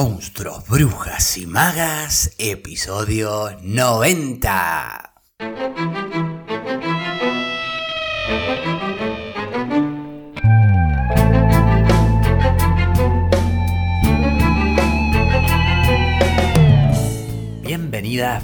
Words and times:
Monstruos, 0.00 0.64
Brujas 0.68 1.36
y 1.38 1.46
Magas, 1.48 2.30
episodio 2.38 3.50
90. 3.62 5.12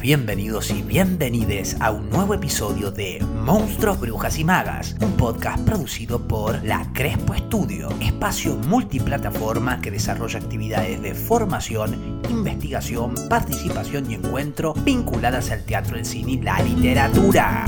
Bienvenidos 0.00 0.70
y 0.70 0.82
bienvenides 0.82 1.76
a 1.80 1.90
un 1.90 2.10
nuevo 2.10 2.34
episodio 2.34 2.90
de 2.90 3.24
Monstruos, 3.42 3.98
Brujas 4.00 4.38
y 4.38 4.44
Magas, 4.44 4.96
un 5.00 5.12
podcast 5.12 5.64
producido 5.64 6.20
por 6.20 6.62
La 6.62 6.92
Crespo 6.92 7.34
Estudio, 7.34 7.88
espacio 8.00 8.56
multiplataforma 8.56 9.80
que 9.80 9.90
desarrolla 9.90 10.38
actividades 10.38 11.00
de 11.00 11.14
formación, 11.14 12.22
investigación, 12.28 13.14
participación 13.28 14.10
y 14.10 14.14
encuentro 14.14 14.74
vinculadas 14.74 15.50
al 15.50 15.64
teatro, 15.64 15.96
el 15.96 16.04
cine 16.04 16.32
y 16.32 16.40
la 16.40 16.60
literatura. 16.62 17.64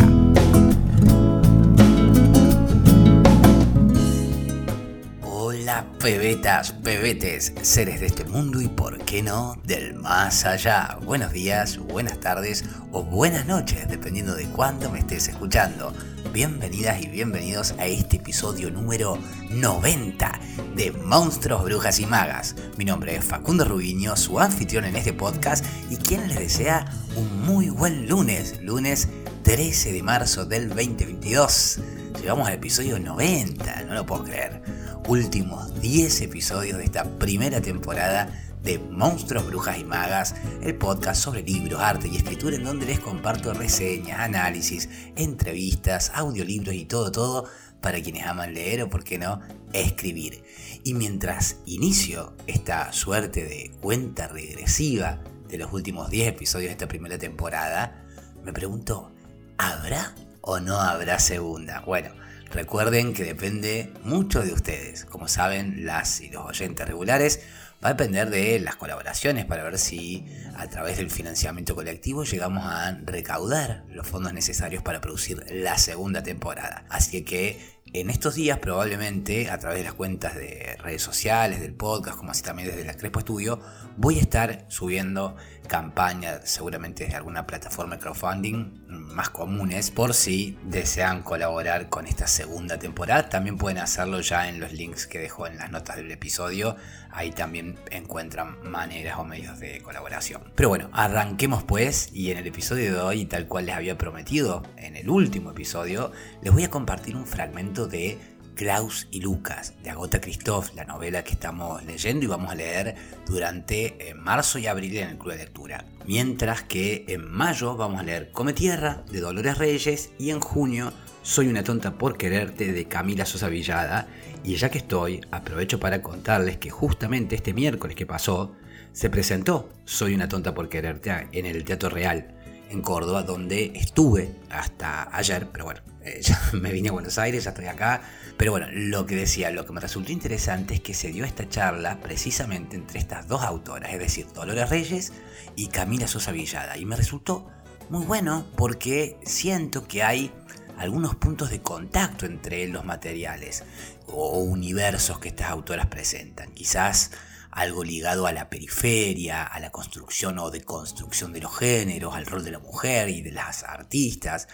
Pebetas, 5.85 6.73
pebetes, 6.73 7.53
seres 7.61 8.01
de 8.01 8.07
este 8.07 8.25
mundo 8.25 8.63
y 8.63 8.69
por 8.69 9.05
qué 9.05 9.23
no 9.23 9.57
del 9.65 9.95
más 9.95 10.47
allá. 10.47 10.97
Buenos 11.05 11.33
días, 11.33 11.77
buenas 11.77 12.19
tardes 12.19 12.65
o 12.93 13.03
buenas 13.03 13.47
noches, 13.47 13.87
dependiendo 13.89 14.35
de 14.35 14.47
cuándo 14.47 14.91
me 14.91 15.01
estés 15.01 15.29
escuchando. 15.29 15.93
Bienvenidas 16.33 17.03
y 17.03 17.09
bienvenidos 17.09 17.75
a 17.79 17.87
este 17.87 18.17
episodio 18.17 18.71
número 18.71 19.19
90 19.51 20.41
de 20.77 20.93
Monstruos, 20.93 21.65
Brujas 21.65 22.01
y 22.01 22.07
Magas. 22.07 22.55
Mi 22.79 22.87
nombre 22.87 23.17
es 23.17 23.25
Facundo 23.25 23.65
Rubiño, 23.65 24.17
su 24.17 24.41
anfitrión 24.41 24.87
en 24.87 24.97
este 24.97 25.13
podcast 25.13 25.65
y 25.91 25.97
quien 25.97 26.29
les 26.29 26.39
desea 26.39 26.87
un 27.17 27.43
muy 27.43 27.69
buen 27.69 28.09
lunes, 28.09 28.63
lunes 28.63 29.09
13 29.43 29.93
de 29.93 30.03
marzo 30.03 30.47
del 30.47 30.69
2022. 30.69 31.81
Llegamos 32.21 32.49
al 32.49 32.55
episodio 32.55 32.99
90, 32.99 33.83
no 33.85 33.95
lo 33.95 34.07
puedo 34.07 34.25
creer 34.25 34.86
últimos 35.09 35.81
10 35.81 36.23
episodios 36.23 36.79
de 36.79 36.85
esta 36.85 37.05
primera 37.05 37.61
temporada 37.61 38.29
de 38.65 38.81
Monstruos, 38.81 39.47
Brujas 39.47 39.79
y 39.79 39.85
Magas, 39.85 40.35
el 40.63 40.75
podcast 40.75 41.23
sobre 41.23 41.43
libros, 41.43 41.81
arte 41.81 42.09
y 42.09 42.17
escritura 42.17 42.57
en 42.57 42.65
donde 42.65 42.87
les 42.87 42.99
comparto 42.99 43.55
reseñas, 43.55 44.19
análisis, 44.19 44.89
entrevistas, 45.15 46.11
audiolibros 46.13 46.75
y 46.75 46.87
todo, 46.87 47.13
todo 47.13 47.49
para 47.81 48.03
quienes 48.03 48.27
aman 48.27 48.55
leer 48.55 48.83
o, 48.83 48.91
por 48.91 49.05
qué 49.05 49.19
no, 49.19 49.41
escribir. 49.73 50.43
Y 50.83 50.95
mientras 50.95 51.59
inicio 51.67 52.35
esta 52.49 52.93
suerte 52.93 53.45
de 53.45 53.71
cuenta 53.81 54.27
regresiva 54.27 55.21
de 55.49 55.59
los 55.59 55.73
últimos 55.73 56.11
10 56.11 56.29
episodios 56.29 56.71
de 56.71 56.73
esta 56.73 56.89
primera 56.89 57.17
temporada, 57.17 58.05
me 58.43 58.53
pregunto, 58.53 59.13
¿habrá 59.57 60.17
o 60.41 60.59
no 60.59 60.81
habrá 60.81 61.21
segunda? 61.21 61.81
Bueno, 61.87 62.11
Recuerden 62.51 63.13
que 63.13 63.25
depende 63.25 63.93
mucho 64.03 64.43
de 64.43 64.53
ustedes. 64.53 65.05
Como 65.05 65.29
saben, 65.29 65.85
las 65.85 66.21
y 66.21 66.31
los 66.31 66.45
oyentes 66.45 66.87
regulares 66.87 67.41
va 67.85 67.91
a 67.91 67.93
depender 67.93 68.31
de 68.31 68.59
las 68.61 68.77
colaboraciones 68.77 69.45
para 69.45 69.65
ver 69.65 69.79
si 69.79 70.25
a 70.57 70.67
través 70.69 70.97
del 70.97 71.11
financiamiento 71.11 71.75
colectivo 71.75 72.25
llegamos 72.25 72.65
a 72.65 72.99
recaudar 73.05 73.85
los 73.91 74.07
fondos 74.07 74.33
necesarios 74.33 74.83
para 74.83 75.01
producir 75.01 75.45
la 75.51 75.77
segunda 75.77 76.23
temporada. 76.23 76.85
Así 76.89 77.23
que 77.23 77.76
en 77.93 78.11
estos 78.11 78.35
días 78.35 78.59
probablemente 78.59 79.51
a 79.51 79.59
través 79.59 79.79
de 79.79 79.85
las 79.85 79.95
cuentas 79.95 80.35
de 80.35 80.77
redes 80.83 81.03
sociales, 81.03 81.61
del 81.61 81.75
podcast, 81.75 82.19
como 82.19 82.33
así 82.33 82.43
también 82.43 82.69
desde 82.69 82.85
la 82.85 82.95
Crespo 82.95 83.21
Studio, 83.21 83.61
voy 83.97 84.19
a 84.19 84.21
estar 84.21 84.67
subiendo 84.69 85.37
campañas 85.69 86.41
seguramente 86.45 87.05
desde 87.05 87.17
alguna 87.17 87.47
plataforma 87.47 87.97
de 87.97 88.03
crowdfunding 88.03 88.87
más 88.89 89.31
comunes 89.31 89.91
por 89.91 90.15
si 90.15 90.59
desean 90.65 91.23
colaborar 91.23 91.89
con 91.89 92.07
esta 92.07 92.27
segunda 92.27 92.79
temporada. 92.79 93.29
También 93.29 93.57
pueden 93.57 93.79
hacerlo 93.79 94.21
ya 94.21 94.49
en 94.49 94.61
los 94.61 94.73
links 94.73 95.07
que 95.07 95.19
dejo 95.19 95.47
en 95.47 95.57
las 95.57 95.71
notas 95.71 95.97
del 95.97 96.11
episodio. 96.11 96.77
Ahí 97.17 97.31
también 97.31 97.77
encuentran 97.91 98.59
maneras 98.63 99.19
o 99.19 99.25
medios 99.25 99.59
de 99.59 99.81
colaboración. 99.81 100.43
Pero 100.55 100.69
bueno, 100.69 100.91
arranquemos 100.93 101.65
pues 101.65 102.11
y 102.13 102.31
en 102.31 102.37
el 102.37 102.47
episodio 102.47 102.93
de 102.93 103.01
hoy, 103.01 103.25
tal 103.25 103.49
cual 103.49 103.65
les 103.65 103.75
había 103.75 103.97
prometido 103.97 104.63
en 104.77 104.97
el 104.97 105.09
último 105.09 105.53
episodio, 105.53 106.13
les 106.43 106.53
voy 106.53 106.65
a 106.65 106.71
compartir 106.71 107.17
un 107.17 107.27
fragmento 107.27 107.89
de 107.89 108.19
Klaus 108.55 109.09
y 109.11 109.23
Lucas, 109.23 109.73
de 109.83 109.89
Agota 109.89 110.21
Christoph, 110.21 110.75
la 110.75 110.85
novela 110.85 111.25
que 111.25 111.33
estamos 111.33 111.83
leyendo 111.85 112.27
y 112.27 112.29
vamos 112.29 112.53
a 112.53 112.55
leer 112.55 112.95
durante 113.27 114.11
eh, 114.11 114.13
marzo 114.13 114.59
y 114.59 114.67
abril 114.67 114.99
en 114.99 115.09
el 115.09 115.17
Club 115.17 115.33
de 115.33 115.39
Lectura. 115.39 115.87
Mientras 116.07 116.65
que 116.65 117.07
en 117.09 117.31
mayo 117.31 117.79
vamos 117.79 117.99
a 117.99 118.03
leer 118.03 118.31
Come 118.31 118.53
Tierra, 118.53 119.05
de 119.11 119.21
Dolores 119.21 119.57
Reyes, 119.57 120.11
y 120.19 120.33
en 120.33 120.41
junio 120.41 120.93
Soy 121.27 121.49
una 121.49 121.65
tonta 121.65 121.99
por 121.99 122.17
quererte, 122.17 122.73
de 122.73 122.85
Camila 122.85 123.27
Sosa 123.27 123.49
Villada. 123.49 124.07
Y 124.47 124.55
ya 124.55 124.71
que 124.71 124.79
estoy, 124.79 125.21
aprovecho 125.33 125.81
para 125.81 126.03
contarles 126.03 126.57
que 126.57 126.71
justamente 126.71 127.35
este 127.35 127.53
miércoles 127.53 127.97
que 127.97 128.07
pasó, 128.07 128.55
se 128.93 129.11
presentó 129.11 129.69
Soy 129.85 130.15
una 130.15 130.29
tonta 130.29 130.55
por 130.55 130.69
quererte 130.69 131.29
en 131.33 131.47
el 131.47 131.65
Teatro 131.65 131.91
Real 131.91 132.33
en 132.71 132.81
Córdoba, 132.81 133.25
donde 133.25 133.73
estuve 133.75 134.31
hasta 134.49 135.15
ayer, 135.17 135.49
pero 135.53 135.65
bueno, 135.65 135.81
eh, 136.01 136.21
ya 136.23 136.41
me 136.53 136.71
vine 136.71 136.91
a 136.91 136.93
Buenos 136.93 137.19
Aires, 137.19 137.43
ya 137.43 137.51
estoy 137.51 137.67
acá. 137.67 138.03
Pero 138.37 138.53
bueno, 138.53 138.69
lo 138.71 139.05
que 139.05 139.17
decía, 139.17 139.51
lo 139.51 139.67
que 139.67 139.73
me 139.73 139.81
resultó 139.81 140.13
interesante 140.13 140.75
es 140.75 140.81
que 140.81 140.95
se 140.95 141.11
dio 141.11 141.25
esta 141.25 141.49
charla 141.49 141.99
precisamente 142.01 142.77
entre 142.77 143.01
estas 143.01 143.27
dos 143.27 143.43
autoras, 143.43 143.93
es 143.93 143.99
decir, 143.99 144.27
Dolores 144.33 144.71
Reyes 144.71 145.13
y 145.57 145.67
Camila 145.69 146.07
Sosa 146.07 146.31
Villada. 146.31 146.79
Y 146.79 146.85
me 146.85 146.95
resultó 146.95 147.51
muy 147.89 148.05
bueno 148.05 148.47
porque 148.57 149.19
siento 149.25 149.89
que 149.89 150.05
hay 150.05 150.33
algunos 150.77 151.17
puntos 151.17 151.51
de 151.51 151.63
contacto 151.63 152.27
entre 152.27 152.69
los 152.69 152.85
materiales 152.85 153.65
o 154.07 154.41
universos 154.41 155.19
que 155.19 155.29
estas 155.29 155.51
autoras 155.51 155.87
presentan. 155.87 156.53
Quizás 156.53 157.11
algo 157.51 157.85
ligado 157.85 158.27
a 158.27 158.33
la 158.33 158.51
periferia, 158.51 159.43
a 159.43 159.59
la 159.61 159.71
construcción 159.71 160.39
o 160.39 160.51
deconstrucción 160.51 161.33
de 161.33 161.41
los 161.41 161.57
géneros, 161.57 162.15
al 162.15 162.27
rol 162.27 162.45
de 162.45 162.51
la 162.51 162.59
mujer 162.59 163.09
y 163.09 163.23
de 163.23 163.33
las 163.33 163.65
artistas. 163.65 164.47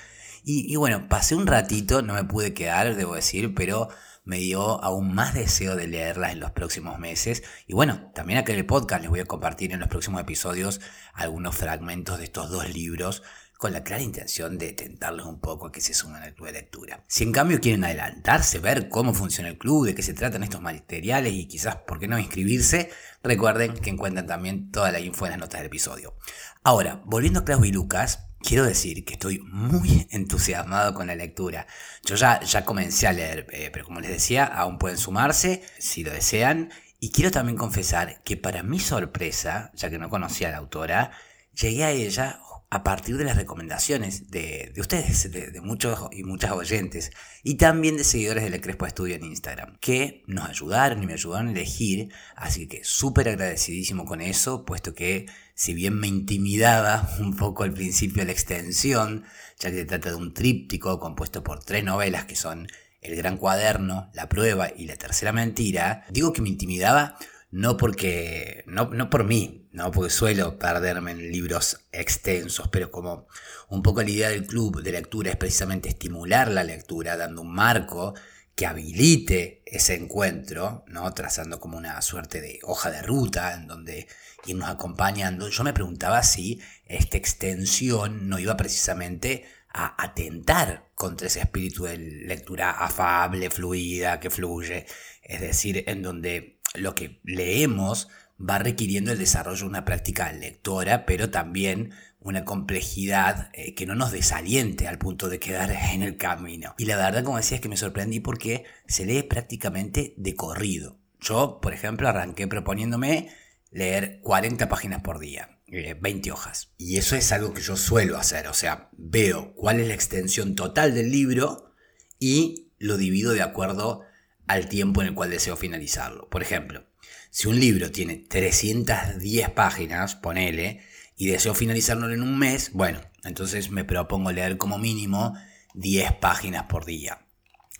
Y, 0.44 0.74
bueno, 0.76 1.08
pasé 1.08 1.34
un 1.34 1.46
ratito, 1.46 2.02
no 2.02 2.14
me 2.14 2.24
pude 2.24 2.54
quedar, 2.54 2.94
debo 2.96 3.14
decir, 3.14 3.54
pero 3.54 3.88
me 4.24 4.38
dio 4.38 4.82
aún 4.82 5.14
más 5.14 5.34
deseo 5.34 5.74
de 5.74 5.88
leerlas 5.88 6.32
en 6.32 6.40
los 6.40 6.52
próximos 6.52 6.98
meses. 6.98 7.42
Y 7.66 7.74
bueno, 7.74 8.10
también 8.14 8.38
acá 8.38 8.52
en 8.52 8.58
el 8.58 8.66
podcast 8.66 9.02
les 9.02 9.10
voy 9.10 9.20
a 9.20 9.24
compartir 9.24 9.72
en 9.72 9.80
los 9.80 9.88
próximos 9.88 10.20
episodios 10.20 10.80
algunos 11.12 11.56
fragmentos 11.56 12.18
de 12.18 12.24
estos 12.24 12.50
dos 12.50 12.72
libros 12.72 13.22
con 13.62 13.72
la 13.72 13.84
clara 13.84 14.02
intención 14.02 14.58
de 14.58 14.72
tentarlos 14.72 15.24
un 15.24 15.38
poco 15.38 15.68
a 15.68 15.70
que 15.70 15.80
se 15.80 15.94
sumen 15.94 16.20
al 16.20 16.34
club 16.34 16.48
de 16.48 16.54
lectura. 16.54 17.04
Si 17.06 17.22
en 17.22 17.30
cambio 17.30 17.60
quieren 17.60 17.84
adelantarse, 17.84 18.58
ver 18.58 18.88
cómo 18.88 19.14
funciona 19.14 19.50
el 19.50 19.56
club, 19.56 19.86
de 19.86 19.94
qué 19.94 20.02
se 20.02 20.14
tratan 20.14 20.42
estos 20.42 20.60
materiales 20.60 21.32
y 21.32 21.46
quizás, 21.46 21.76
¿por 21.76 22.00
qué 22.00 22.08
no 22.08 22.18
inscribirse? 22.18 22.90
Recuerden 23.22 23.74
que 23.74 23.90
encuentran 23.90 24.26
también 24.26 24.72
toda 24.72 24.90
la 24.90 24.98
info 24.98 25.26
en 25.26 25.30
las 25.30 25.38
notas 25.38 25.60
del 25.60 25.68
episodio. 25.68 26.16
Ahora, 26.64 27.02
volviendo 27.04 27.38
a 27.38 27.44
Klaus 27.44 27.64
y 27.64 27.70
Lucas, 27.70 28.26
quiero 28.40 28.64
decir 28.64 29.04
que 29.04 29.12
estoy 29.12 29.38
muy 29.38 30.08
entusiasmado 30.10 30.92
con 30.92 31.06
la 31.06 31.14
lectura. 31.14 31.68
Yo 32.04 32.16
ya, 32.16 32.40
ya 32.40 32.64
comencé 32.64 33.06
a 33.06 33.12
leer, 33.12 33.46
eh, 33.52 33.70
pero 33.72 33.84
como 33.84 34.00
les 34.00 34.10
decía, 34.10 34.44
aún 34.44 34.76
pueden 34.76 34.98
sumarse 34.98 35.62
si 35.78 36.02
lo 36.02 36.10
desean. 36.10 36.72
Y 36.98 37.12
quiero 37.12 37.30
también 37.30 37.56
confesar 37.56 38.24
que 38.24 38.36
para 38.36 38.64
mi 38.64 38.80
sorpresa, 38.80 39.70
ya 39.76 39.88
que 39.88 40.00
no 40.00 40.10
conocía 40.10 40.48
a 40.48 40.50
la 40.50 40.58
autora, 40.58 41.12
llegué 41.54 41.84
a 41.84 41.92
ella 41.92 42.40
a 42.72 42.82
partir 42.82 43.18
de 43.18 43.24
las 43.24 43.36
recomendaciones 43.36 44.30
de, 44.30 44.72
ustedes, 44.78 45.30
de, 45.30 45.60
muchos 45.60 46.08
y 46.10 46.24
muchas 46.24 46.52
oyentes, 46.52 47.10
y 47.42 47.56
también 47.56 47.98
de 47.98 48.02
seguidores 48.02 48.44
de 48.44 48.48
la 48.48 48.62
Crespo 48.62 48.86
Estudio 48.86 49.14
en 49.14 49.24
Instagram, 49.24 49.76
que 49.78 50.22
nos 50.26 50.48
ayudaron 50.48 51.02
y 51.02 51.06
me 51.06 51.12
ayudaron 51.12 51.48
a 51.48 51.50
elegir, 51.50 52.08
así 52.34 52.68
que 52.68 52.82
súper 52.82 53.28
agradecidísimo 53.28 54.06
con 54.06 54.22
eso, 54.22 54.64
puesto 54.64 54.94
que 54.94 55.26
si 55.54 55.74
bien 55.74 56.00
me 56.00 56.06
intimidaba 56.06 57.10
un 57.20 57.36
poco 57.36 57.64
al 57.64 57.74
principio 57.74 58.24
la 58.24 58.32
extensión, 58.32 59.24
ya 59.58 59.70
que 59.70 59.76
se 59.76 59.84
trata 59.84 60.08
de 60.08 60.16
un 60.16 60.32
tríptico 60.32 60.98
compuesto 60.98 61.44
por 61.44 61.62
tres 61.62 61.84
novelas 61.84 62.24
que 62.24 62.36
son 62.36 62.68
El 63.02 63.16
Gran 63.16 63.36
Cuaderno, 63.36 64.08
La 64.14 64.30
Prueba 64.30 64.70
y 64.74 64.86
La 64.86 64.96
Tercera 64.96 65.32
Mentira, 65.32 66.06
digo 66.08 66.32
que 66.32 66.40
me 66.40 66.48
intimidaba 66.48 67.18
no 67.52 67.76
porque, 67.76 68.64
no, 68.66 68.86
no 68.86 69.10
por 69.10 69.24
mí, 69.24 69.68
no 69.72 69.90
porque 69.92 70.10
suelo 70.10 70.58
perderme 70.58 71.12
en 71.12 71.30
libros 71.30 71.80
extensos, 71.92 72.68
pero 72.68 72.90
como 72.90 73.28
un 73.68 73.82
poco 73.82 74.02
la 74.02 74.10
idea 74.10 74.30
del 74.30 74.46
club 74.46 74.82
de 74.82 74.90
lectura 74.90 75.30
es 75.30 75.36
precisamente 75.36 75.90
estimular 75.90 76.50
la 76.50 76.64
lectura, 76.64 77.16
dando 77.18 77.42
un 77.42 77.52
marco 77.52 78.14
que 78.54 78.64
habilite 78.64 79.62
ese 79.66 79.94
encuentro, 79.94 80.84
¿no? 80.88 81.12
trazando 81.12 81.60
como 81.60 81.76
una 81.76 82.00
suerte 82.00 82.40
de 82.40 82.58
hoja 82.62 82.90
de 82.90 83.02
ruta 83.02 83.52
en 83.52 83.66
donde 83.66 84.08
irnos 84.46 84.70
acompañando. 84.70 85.48
Yo 85.50 85.62
me 85.62 85.74
preguntaba 85.74 86.22
si 86.22 86.58
esta 86.86 87.18
extensión 87.18 88.30
no 88.30 88.38
iba 88.38 88.56
precisamente 88.56 89.44
a 89.68 90.02
atentar 90.02 90.90
contra 90.94 91.26
ese 91.26 91.40
espíritu 91.40 91.84
de 91.84 91.98
lectura 91.98 92.70
afable, 92.70 93.50
fluida, 93.50 94.20
que 94.20 94.30
fluye, 94.30 94.86
es 95.22 95.40
decir, 95.40 95.84
en 95.86 96.02
donde 96.02 96.61
lo 96.74 96.94
que 96.94 97.20
leemos 97.24 98.08
va 98.38 98.58
requiriendo 98.58 99.12
el 99.12 99.18
desarrollo 99.18 99.60
de 99.60 99.68
una 99.68 99.84
práctica 99.84 100.32
lectora, 100.32 101.06
pero 101.06 101.30
también 101.30 101.92
una 102.20 102.44
complejidad 102.44 103.50
eh, 103.52 103.74
que 103.74 103.86
no 103.86 103.94
nos 103.94 104.12
desaliente 104.12 104.88
al 104.88 104.98
punto 104.98 105.28
de 105.28 105.38
quedar 105.38 105.70
en 105.92 106.02
el 106.02 106.16
camino. 106.16 106.74
Y 106.78 106.86
la 106.86 106.96
verdad, 106.96 107.24
como 107.24 107.36
decía, 107.36 107.56
es 107.56 107.60
que 107.60 107.68
me 107.68 107.76
sorprendí 107.76 108.20
porque 108.20 108.64
se 108.86 109.06
lee 109.06 109.22
prácticamente 109.22 110.14
de 110.16 110.34
corrido. 110.34 110.98
Yo, 111.20 111.60
por 111.60 111.72
ejemplo, 111.72 112.08
arranqué 112.08 112.48
proponiéndome 112.48 113.30
leer 113.70 114.20
40 114.22 114.68
páginas 114.68 115.02
por 115.02 115.18
día, 115.18 115.60
20 115.68 116.28
eh, 116.28 116.32
hojas. 116.32 116.72
Y 116.78 116.96
eso 116.96 117.16
es 117.16 117.30
algo 117.32 117.54
que 117.54 117.62
yo 117.62 117.76
suelo 117.76 118.18
hacer, 118.18 118.48
o 118.48 118.54
sea, 118.54 118.90
veo 118.92 119.54
cuál 119.54 119.80
es 119.80 119.88
la 119.88 119.94
extensión 119.94 120.54
total 120.54 120.94
del 120.94 121.10
libro 121.10 121.72
y 122.18 122.72
lo 122.78 122.96
divido 122.96 123.32
de 123.32 123.42
acuerdo 123.42 124.02
al 124.46 124.68
tiempo 124.68 125.02
en 125.02 125.08
el 125.08 125.14
cual 125.14 125.30
deseo 125.30 125.56
finalizarlo. 125.56 126.28
Por 126.28 126.42
ejemplo, 126.42 126.84
si 127.30 127.48
un 127.48 127.58
libro 127.58 127.90
tiene 127.90 128.16
310 128.16 129.50
páginas, 129.50 130.16
ponele, 130.16 130.82
y 131.16 131.26
deseo 131.26 131.54
finalizarlo 131.54 132.10
en 132.10 132.22
un 132.22 132.38
mes, 132.38 132.72
bueno, 132.72 133.00
entonces 133.24 133.70
me 133.70 133.84
propongo 133.84 134.32
leer 134.32 134.56
como 134.56 134.78
mínimo 134.78 135.34
10 135.74 136.14
páginas 136.14 136.64
por 136.64 136.84
día. 136.84 137.26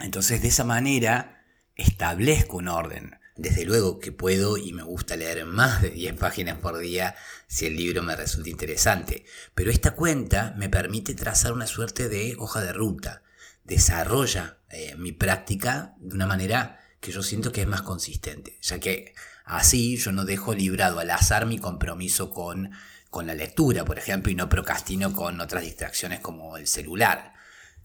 Entonces 0.00 0.42
de 0.42 0.48
esa 0.48 0.64
manera 0.64 1.44
establezco 1.74 2.58
un 2.58 2.68
orden. 2.68 3.18
Desde 3.36 3.64
luego 3.64 3.98
que 3.98 4.12
puedo 4.12 4.58
y 4.58 4.72
me 4.72 4.82
gusta 4.82 5.16
leer 5.16 5.46
más 5.46 5.80
de 5.82 5.90
10 5.90 6.14
páginas 6.14 6.58
por 6.58 6.78
día 6.78 7.14
si 7.46 7.66
el 7.66 7.76
libro 7.76 8.02
me 8.02 8.14
resulta 8.14 8.50
interesante, 8.50 9.24
pero 9.54 9.70
esta 9.70 9.94
cuenta 9.94 10.54
me 10.56 10.68
permite 10.68 11.14
trazar 11.14 11.52
una 11.52 11.66
suerte 11.66 12.08
de 12.08 12.36
hoja 12.38 12.60
de 12.60 12.72
ruta, 12.72 13.22
desarrolla 13.64 14.58
eh, 14.70 14.94
mi 14.96 15.12
práctica 15.12 15.94
de 15.98 16.14
una 16.14 16.26
manera 16.26 16.80
que 17.00 17.12
yo 17.12 17.22
siento 17.22 17.52
que 17.52 17.62
es 17.62 17.66
más 17.66 17.82
consistente, 17.82 18.58
ya 18.62 18.78
que 18.78 19.14
así 19.44 19.96
yo 19.96 20.12
no 20.12 20.24
dejo 20.24 20.54
librado 20.54 21.00
al 21.00 21.10
azar 21.10 21.46
mi 21.46 21.58
compromiso 21.58 22.30
con 22.30 22.70
con 23.12 23.26
la 23.26 23.34
lectura, 23.34 23.84
por 23.84 23.98
ejemplo, 23.98 24.32
y 24.32 24.34
no 24.34 24.48
procrastino 24.48 25.12
con 25.12 25.38
otras 25.42 25.64
distracciones 25.64 26.20
como 26.20 26.56
el 26.56 26.66
celular. 26.66 27.34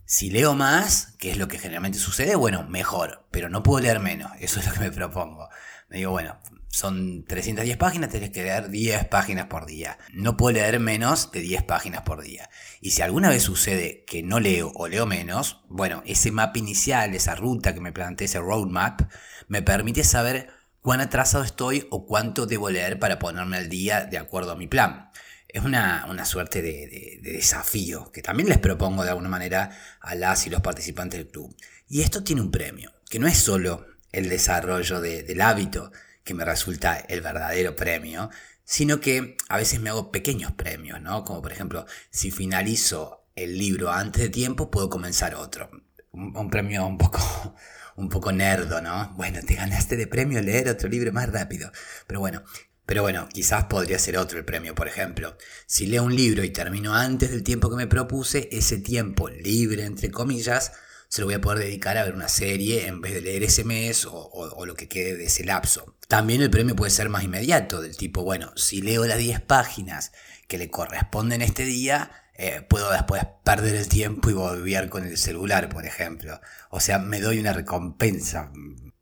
Si 0.05 0.29
leo 0.29 0.55
más, 0.55 1.15
que 1.19 1.31
es 1.31 1.37
lo 1.37 1.49
que 1.49 1.59
generalmente 1.59 1.99
sucede, 1.99 2.37
bueno, 2.37 2.63
mejor, 2.69 3.27
pero 3.29 3.49
no 3.49 3.61
puedo 3.61 3.81
leer 3.81 3.99
menos, 3.99 4.31
eso 4.39 4.61
es 4.61 4.65
lo 4.65 4.71
que 4.71 4.79
me 4.79 4.91
propongo. 4.91 5.49
Me 5.89 5.97
digo, 5.97 6.11
bueno, 6.11 6.39
son 6.69 7.25
310 7.25 7.77
páginas, 7.77 8.09
tenés 8.09 8.29
que 8.29 8.43
leer 8.43 8.69
10 8.69 9.05
páginas 9.05 9.47
por 9.47 9.65
día. 9.65 9.97
No 10.13 10.37
puedo 10.37 10.53
leer 10.53 10.79
menos 10.79 11.31
de 11.31 11.39
10 11.39 11.63
páginas 11.63 12.01
por 12.01 12.21
día. 12.21 12.49
Y 12.81 12.91
si 12.91 13.01
alguna 13.01 13.29
vez 13.29 13.43
sucede 13.43 14.03
que 14.05 14.21
no 14.21 14.39
leo 14.39 14.71
o 14.75 14.87
leo 14.87 15.05
menos, 15.05 15.61
bueno, 15.69 16.03
ese 16.05 16.31
mapa 16.31 16.59
inicial, 16.59 17.15
esa 17.15 17.35
ruta 17.35 17.73
que 17.73 17.81
me 17.81 17.93
planteé, 17.93 18.25
ese 18.25 18.39
roadmap, 18.39 19.01
me 19.47 19.61
permite 19.61 20.03
saber 20.03 20.49
cuán 20.81 21.01
atrasado 21.01 21.43
estoy 21.43 21.87
o 21.89 22.05
cuánto 22.05 22.45
debo 22.45 22.69
leer 22.69 22.99
para 22.99 23.19
ponerme 23.19 23.57
al 23.57 23.69
día 23.69 24.05
de 24.05 24.17
acuerdo 24.17 24.51
a 24.51 24.55
mi 24.55 24.67
plan. 24.67 25.09
Es 25.47 25.63
una, 25.63 26.25
suerte 26.25 26.61
de, 26.61 27.19
desafío 27.23 28.11
que 28.11 28.21
también 28.21 28.49
les 28.49 28.57
propongo 28.57 29.03
de 29.03 29.09
alguna 29.09 29.29
manera 29.29 29.71
a 30.01 30.13
las 30.15 30.45
y 30.45 30.49
los 30.49 30.61
participantes 30.61 31.17
del 31.19 31.29
club. 31.29 31.55
Y 31.89 32.01
esto 32.01 32.23
tiene 32.23 32.41
un 32.41 32.51
premio, 32.51 32.91
que 33.09 33.19
no 33.19 33.27
es 33.27 33.37
solo 33.37 33.85
el 34.11 34.29
desarrollo 34.29 34.99
del 35.01 35.41
hábito 35.41 35.91
que 36.27 36.33
me 36.35 36.45
resulta 36.45 36.97
el 36.97 37.21
verdadero 37.21 37.75
premio, 37.75 38.29
sino 38.63 38.99
que 38.99 39.37
a 39.47 39.57
veces 39.57 39.79
me 39.79 39.89
hago 39.89 40.11
pequeños 40.11 40.51
premios, 40.51 41.01
¿no? 41.01 41.23
Como 41.23 41.41
por 41.41 41.53
ejemplo, 41.53 41.85
si 42.11 42.31
finalizo 42.31 43.25
el 43.35 43.57
libro 43.57 43.91
antes 43.91 44.21
de 44.23 44.29
tiempo, 44.29 44.69
puedo 44.69 44.89
comenzar 44.89 45.35
otro. 45.35 45.71
un 46.11 46.49
premio 46.49 46.85
un 46.85 46.97
poco 46.97 47.19
un 47.95 48.09
poco 48.09 48.31
nerdo, 48.31 48.81
¿no? 48.81 49.13
Bueno, 49.17 49.39
te 49.45 49.55
ganaste 49.55 49.95
de 49.97 50.07
premio 50.07 50.41
leer 50.41 50.69
otro 50.69 50.89
libro 50.89 51.11
más 51.13 51.31
rápido. 51.31 51.71
Pero 52.07 52.19
bueno, 52.19 52.43
pero 52.85 53.01
bueno, 53.01 53.27
quizás 53.33 53.65
podría 53.65 53.99
ser 53.99 54.17
otro 54.17 54.37
el 54.39 54.45
premio, 54.45 54.75
por 54.75 54.87
ejemplo. 54.87 55.37
Si 55.65 55.87
leo 55.87 56.03
un 56.03 56.15
libro 56.15 56.43
y 56.43 56.51
termino 56.51 56.93
antes 56.93 57.31
del 57.31 57.43
tiempo 57.43 57.69
que 57.69 57.75
me 57.75 57.87
propuse, 57.87 58.49
ese 58.51 58.77
tiempo 58.79 59.29
libre, 59.29 59.85
entre 59.85 60.11
comillas, 60.11 60.73
se 61.09 61.21
lo 61.21 61.27
voy 61.27 61.35
a 61.35 61.41
poder 61.41 61.59
dedicar 61.59 61.97
a 61.97 62.03
ver 62.03 62.13
una 62.13 62.27
serie 62.27 62.87
en 62.87 63.01
vez 63.01 63.13
de 63.13 63.21
leer 63.21 63.43
ese 63.43 63.63
mes 63.63 64.05
o, 64.05 64.13
o, 64.13 64.65
lo 64.65 64.75
que 64.75 64.87
quede 64.87 65.15
de 65.15 65.25
ese 65.25 65.43
lapso. 65.43 65.95
También 66.07 66.41
el 66.41 66.49
premio 66.49 66.75
puede 66.75 66.91
ser 66.91 67.09
más 67.09 67.23
inmediato, 67.23 67.81
del 67.81 67.95
tipo, 67.95 68.23
bueno, 68.23 68.51
si 68.55 68.81
leo 68.81 69.05
las 69.05 69.17
10 69.17 69.41
páginas 69.41 70.11
que 70.47 70.57
le 70.57 70.69
corresponden 70.69 71.41
este 71.41 71.65
día, 71.65 72.11
eh, 72.33 72.61
puedo 72.61 72.91
después 72.91 73.25
perder 73.43 73.75
el 73.75 73.87
tiempo 73.87 74.29
y 74.29 74.33
volver 74.33 74.89
con 74.89 75.05
el 75.05 75.17
celular, 75.17 75.69
por 75.69 75.85
ejemplo. 75.85 76.39
O 76.69 76.79
sea, 76.79 76.99
me 76.99 77.19
doy 77.19 77.39
una 77.39 77.51
recompensa. 77.51 78.51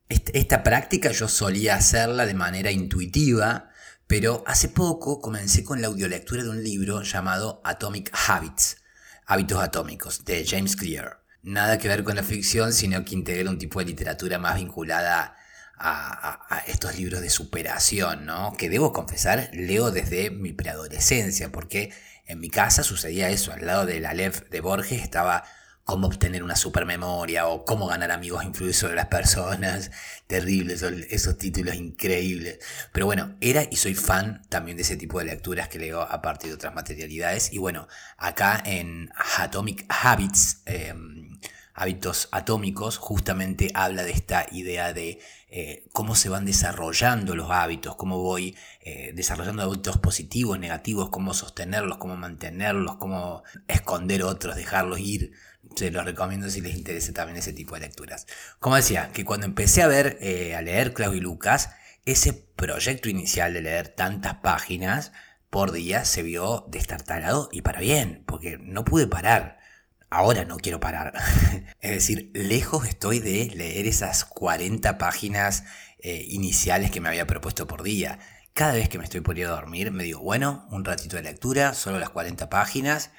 Esta 0.08 0.64
práctica 0.64 1.12
yo 1.12 1.28
solía 1.28 1.76
hacerla 1.76 2.26
de 2.26 2.34
manera 2.34 2.72
intuitiva, 2.72 3.70
pero 4.08 4.44
hace 4.48 4.70
poco 4.70 5.20
comencé 5.20 5.64
con 5.64 5.82
la 5.82 5.88
audiolectura 5.88 6.44
de 6.44 6.50
un 6.50 6.64
libro 6.64 7.02
llamado 7.02 7.62
Atomic 7.66 8.12
Habits, 8.28 8.78
Hábitos 9.26 9.62
Atómicos, 9.62 10.24
de 10.24 10.46
James 10.46 10.76
Clear. 10.76 11.25
Nada 11.46 11.78
que 11.78 11.88
ver 11.88 12.04
con 12.04 12.16
la 12.16 12.24
ficción, 12.24 12.74
sino 12.74 13.06
que 13.06 13.14
integra 13.14 13.52
un 13.52 13.60
tipo 13.60 13.78
de 13.78 13.86
literatura 13.86 14.40
más 14.40 14.56
vinculada 14.56 15.38
a, 15.78 16.64
estos 16.66 16.98
libros 16.98 17.22
de 17.22 17.30
superación, 17.30 18.26
¿no? 18.26 18.56
Que 18.58 18.68
debo 18.68 18.92
confesar, 18.92 19.52
leo 19.54 19.92
desde 19.92 20.32
mi 20.32 20.54
preadolescencia, 20.54 21.52
porque 21.52 21.94
en 22.26 22.40
mi 22.40 22.50
casa 22.50 22.82
sucedía 22.82 23.30
eso, 23.30 23.54
al 23.54 23.64
lado 23.64 23.86
de 23.86 24.00
la 24.00 24.16
Lev 24.16 24.50
de 24.50 24.60
Borges 24.60 25.04
estaba 25.04 25.44
cómo 25.86 26.08
obtener 26.08 26.44
una 26.44 26.56
supermemoria 26.56 27.48
o 27.48 27.64
cómo 27.64 27.88
ganar 27.88 28.12
amigos 28.12 28.44
e 28.44 28.74
sobre 28.74 28.96
las 28.96 29.06
personas. 29.06 29.92
Terribles, 30.28 30.82
esos 30.82 31.38
títulos 31.38 31.76
increíbles. 31.76 32.60
Pero 32.92 33.06
bueno, 33.06 33.36
era 33.40 33.64
y 33.70 33.76
soy 33.76 33.94
fan 33.94 34.42
también 34.50 34.78
de 34.78 34.84
ese 34.84 34.98
tipo 34.98 35.20
de 35.20 35.26
lecturas 35.26 35.70
que 35.70 35.78
leo 35.80 36.02
a 36.02 36.22
partir 36.22 36.50
de 36.50 36.56
otras 36.56 36.74
materialidades. 36.74 37.54
Y 37.54 37.60
bueno, 37.60 37.88
acá 38.18 38.62
en 38.66 39.12
Atomic 39.38 39.86
Habits, 39.88 40.64
em, 40.66 41.40
hábitos 41.76 42.30
atómicos, 42.32 42.98
justamente 42.98 43.70
habla 43.74 44.04
de 44.04 44.12
esta 44.12 44.48
idea 44.52 44.94
de 44.94 45.20
eh, 45.50 45.86
cómo 45.92 46.16
se 46.16 46.30
van 46.30 46.46
desarrollando 46.46 47.36
los 47.36 47.52
hábitos, 47.52 47.98
cómo 47.98 48.22
voy 48.22 48.56
eh, 48.80 49.12
desarrollando 49.14 49.64
hábitos 49.64 49.98
positivos, 49.98 50.58
negativos, 50.58 51.10
cómo 51.10 51.34
sostenerlos, 51.34 51.98
cómo 51.98 52.16
mantenerlos, 52.16 52.96
cómo 52.96 53.44
esconder 53.68 54.24
otros, 54.24 54.56
dejarlos 54.56 55.00
ir. 55.00 55.34
Se 55.76 55.92
los 55.92 56.06
recomiendo 56.06 56.50
si 56.50 56.62
les 56.62 56.76
interesa 56.76 57.12
también 57.12 57.38
ese 57.38 57.52
tipo 57.52 57.76
de 57.76 57.82
lecturas. 57.82 58.26
Como 58.60 58.78
decía, 58.78 59.12
que 59.12 59.26
cuando 59.26 59.46
empecé 59.46 59.82
a 59.82 59.88
ver, 59.88 60.18
eh, 60.22 60.56
a 60.56 60.62
leer 60.62 60.94
Claudio 60.94 61.18
y 61.18 61.22
Lucas, 61.22 61.72
ese 62.06 62.34
proyecto 62.34 63.10
inicial 63.10 63.54
de 63.54 63.62
leer 63.62 63.90
tantas 63.90 64.36
páginas 64.36 65.12
por 65.50 65.74
día 65.74 66.06
se 66.06 66.24
vio 66.24 66.66
destartalado 66.70 67.50
y 67.52 67.62
para 67.62 67.82
bien, 67.82 68.24
porque 68.26 68.58
no 68.60 68.86
pude 68.86 69.08
parar 69.08 69.65
ahora 70.10 70.46
no 70.46 70.58
quiero 70.58 70.80
parar. 70.80 71.14
es 71.82 71.92
decir, 71.92 72.32
lejos 72.34 72.88
estoy 72.88 73.20
de 73.20 73.52
leer 73.56 73.88
esas 73.88 74.26
40 74.26 74.98
páginas 74.98 75.64
eh, 76.00 76.26
iniciales 76.30 76.92
que 76.92 77.02
me 77.02 77.10
había 77.10 77.28
propuesto 77.28 77.68
por 77.68 77.84
día. 77.84 78.20
Cada 78.54 78.74
vez 78.74 78.90
que 78.90 78.98
me 78.98 79.04
estoy 79.04 79.22
poniendo 79.22 79.54
a 79.54 79.60
dormir, 79.60 79.92
me 79.92 80.04
digo, 80.04 80.22
bueno, 80.22 80.66
un 80.72 80.86
ratito 80.86 81.18
de 81.18 81.24
lectura, 81.24 81.74
solo 81.74 82.00
las 82.00 82.10
40 82.10 82.50
páginas. 82.50 83.12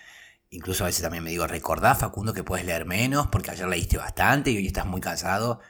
Incluso 0.50 0.84
a 0.84 0.86
veces 0.86 1.02
también 1.02 1.24
me 1.24 1.30
digo, 1.30 1.46
recordá 1.46 1.94
Facundo 1.94 2.32
que 2.32 2.44
puedes 2.44 2.64
leer 2.64 2.86
menos 2.86 3.26
porque 3.26 3.50
ayer 3.50 3.66
leíste 3.66 3.98
bastante 3.98 4.50
y 4.50 4.56
hoy 4.56 4.66
estás 4.66 4.86
muy 4.86 5.00
cansado. 5.00 5.60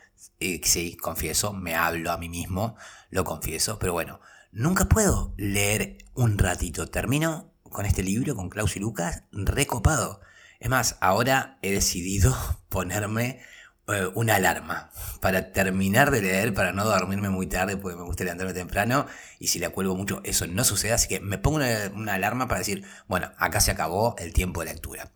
sí, 0.62 0.96
confieso, 0.96 1.52
me 1.52 1.74
hablo 1.74 2.12
a 2.12 2.18
mí 2.18 2.28
mismo, 2.28 2.76
lo 3.10 3.24
confieso, 3.24 3.78
pero 3.78 3.92
bueno, 3.92 4.20
nunca 4.52 4.84
puedo 4.84 5.34
leer 5.36 5.98
un 6.14 6.38
ratito. 6.38 6.88
Termino 6.88 7.52
con 7.62 7.86
este 7.86 8.02
libro, 8.02 8.36
con 8.36 8.50
Klaus 8.50 8.76
y 8.76 8.80
Lucas, 8.80 9.24
recopado. 9.32 10.20
Es 10.60 10.68
más, 10.68 10.96
ahora 11.00 11.58
he 11.62 11.70
decidido 11.70 12.36
ponerme 12.68 13.40
eh, 13.88 14.08
una 14.14 14.34
alarma 14.34 14.90
para 15.20 15.52
terminar 15.52 16.10
de 16.10 16.20
leer, 16.20 16.52
para 16.52 16.72
no 16.72 16.84
dormirme 16.84 17.30
muy 17.30 17.46
tarde, 17.46 17.76
porque 17.76 17.96
me 17.96 18.02
gusta 18.02 18.24
levantarme 18.24 18.52
temprano 18.52 19.06
y 19.38 19.46
si 19.46 19.60
la 19.60 19.70
cuelgo 19.70 19.94
mucho 19.94 20.20
eso 20.24 20.48
no 20.48 20.64
sucede, 20.64 20.92
así 20.92 21.06
que 21.06 21.20
me 21.20 21.38
pongo 21.38 21.58
una, 21.94 22.14
alarma 22.14 22.48
para 22.48 22.58
decir, 22.58 22.84
bueno, 23.06 23.30
acá 23.38 23.60
se 23.60 23.70
acabó 23.70 24.16
el 24.18 24.32
tiempo 24.32 24.60
de 24.60 24.72
lectura. 24.72 25.12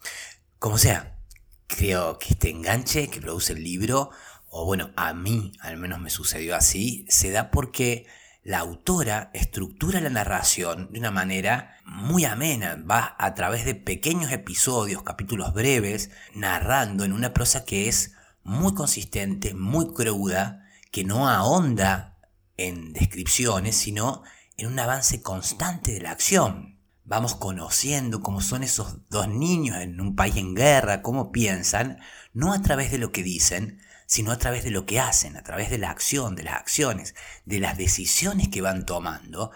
Como 0.60 0.78
sea, 0.78 1.18
creo 1.66 2.20
que 2.20 2.34
este 2.34 2.50
enganche 2.50 3.08
que 3.08 3.20
produce 3.20 3.54
el 3.54 3.64
libro, 3.64 4.10
o 4.50 4.64
bueno, 4.66 4.92
a 4.94 5.14
mí 5.14 5.52
al 5.60 5.76
menos 5.76 6.00
me 6.00 6.10
sucedió 6.10 6.54
así, 6.54 7.06
se 7.08 7.32
da 7.32 7.50
porque 7.50 8.06
la 8.42 8.60
autora 8.60 9.30
estructura 9.34 10.00
la 10.00 10.10
narración 10.10 10.90
de 10.92 10.98
una 10.98 11.10
manera 11.10 11.76
muy 11.84 12.24
amena, 12.24 12.82
va 12.90 13.14
a 13.18 13.34
través 13.34 13.64
de 13.64 13.74
pequeños 13.74 14.32
episodios, 14.32 15.02
capítulos 15.02 15.52
breves, 15.52 16.10
narrando 16.34 17.04
en 17.04 17.12
una 17.12 17.34
prosa 17.34 17.64
que 17.64 17.88
es 17.88 18.14
muy 18.42 18.74
consistente, 18.74 19.54
muy 19.54 19.92
cruda, 19.92 20.64
que 20.90 21.04
no 21.04 21.28
ahonda 21.28 22.16
en 22.56 22.92
descripciones, 22.92 23.76
sino 23.76 24.22
en 24.56 24.68
un 24.68 24.78
avance 24.78 25.22
constante 25.22 25.92
de 25.92 26.00
la 26.00 26.10
acción. 26.10 26.78
Vamos 27.04 27.34
conociendo 27.34 28.20
cómo 28.20 28.40
son 28.40 28.62
esos 28.62 29.08
dos 29.08 29.28
niños 29.28 29.76
en 29.78 30.00
un 30.00 30.14
país 30.16 30.36
en 30.36 30.54
guerra, 30.54 31.02
cómo 31.02 31.32
piensan, 31.32 31.98
no 32.32 32.52
a 32.52 32.62
través 32.62 32.90
de 32.90 32.98
lo 32.98 33.12
que 33.12 33.22
dicen, 33.22 33.80
sino 34.10 34.32
a 34.32 34.38
través 34.38 34.64
de 34.64 34.72
lo 34.72 34.86
que 34.86 34.98
hacen, 34.98 35.36
a 35.36 35.44
través 35.44 35.70
de 35.70 35.78
la 35.78 35.88
acción, 35.88 36.34
de 36.34 36.42
las 36.42 36.54
acciones, 36.54 37.14
de 37.44 37.60
las 37.60 37.78
decisiones 37.78 38.48
que 38.48 38.60
van 38.60 38.84
tomando, 38.84 39.52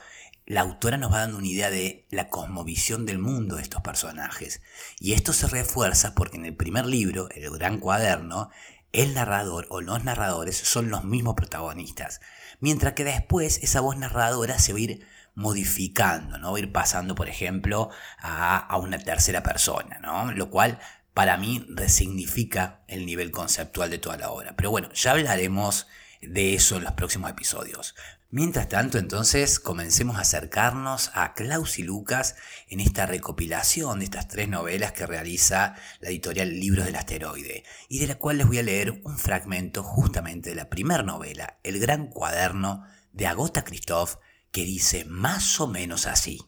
la 0.46 0.60
autora 0.60 0.96
nos 0.96 1.12
va 1.12 1.22
dando 1.22 1.38
una 1.38 1.48
idea 1.48 1.70
de 1.70 2.06
la 2.10 2.28
cosmovisión 2.28 3.04
del 3.04 3.18
mundo 3.18 3.56
de 3.56 3.62
estos 3.62 3.82
personajes. 3.82 4.62
Y 5.00 5.14
esto 5.14 5.32
se 5.32 5.48
refuerza 5.48 6.14
porque 6.14 6.36
en 6.36 6.44
el 6.44 6.54
primer 6.54 6.86
libro, 6.86 7.28
El 7.30 7.50
Gran 7.50 7.80
Cuaderno, 7.80 8.48
el 8.92 9.14
narrador 9.14 9.66
o 9.70 9.80
los 9.80 10.04
narradores 10.04 10.56
son 10.56 10.88
los 10.88 11.02
mismos 11.02 11.34
protagonistas. 11.34 12.20
Mientras 12.60 12.92
que 12.92 13.02
después 13.02 13.58
esa 13.60 13.80
voz 13.80 13.96
narradora 13.96 14.60
se 14.60 14.72
va 14.72 14.78
a 14.78 14.82
ir 14.82 15.06
modificando, 15.34 16.38
¿no? 16.38 16.52
Va 16.52 16.58
a 16.58 16.60
ir 16.60 16.70
pasando, 16.70 17.16
por 17.16 17.28
ejemplo, 17.28 17.90
a, 18.20 18.56
a 18.58 18.76
una 18.76 19.00
tercera 19.00 19.42
persona, 19.42 19.98
¿no? 19.98 20.30
Lo 20.30 20.48
cual 20.48 20.78
para 21.14 21.36
mí 21.36 21.64
resignifica 21.68 22.84
el 22.88 23.06
nivel 23.06 23.30
conceptual 23.30 23.88
de 23.88 23.98
toda 23.98 24.16
la 24.16 24.30
obra. 24.30 24.54
Pero 24.56 24.70
bueno, 24.70 24.92
ya 24.92 25.12
hablaremos 25.12 25.86
de 26.20 26.54
eso 26.54 26.76
en 26.76 26.84
los 26.84 26.92
próximos 26.92 27.30
episodios. 27.30 27.94
Mientras 28.30 28.68
tanto, 28.68 28.98
entonces, 28.98 29.60
comencemos 29.60 30.16
a 30.16 30.22
acercarnos 30.22 31.12
a 31.14 31.34
Klaus 31.34 31.78
y 31.78 31.84
Lucas 31.84 32.34
en 32.66 32.80
esta 32.80 33.06
recopilación 33.06 34.00
de 34.00 34.06
estas 34.06 34.26
tres 34.26 34.48
novelas 34.48 34.90
que 34.90 35.06
realiza 35.06 35.76
la 36.00 36.08
editorial 36.08 36.58
Libros 36.58 36.84
del 36.84 36.96
Asteroide, 36.96 37.62
y 37.88 38.00
de 38.00 38.08
la 38.08 38.16
cual 38.16 38.38
les 38.38 38.48
voy 38.48 38.58
a 38.58 38.64
leer 38.64 38.90
un 39.04 39.18
fragmento 39.18 39.84
justamente 39.84 40.50
de 40.50 40.56
la 40.56 40.68
primera 40.68 41.04
novela, 41.04 41.60
El 41.62 41.78
Gran 41.78 42.08
Cuaderno 42.08 42.84
de 43.12 43.28
Agota 43.28 43.62
Christoph, 43.62 44.16
que 44.50 44.64
dice 44.64 45.04
más 45.04 45.60
o 45.60 45.68
menos 45.68 46.08
así. 46.08 46.40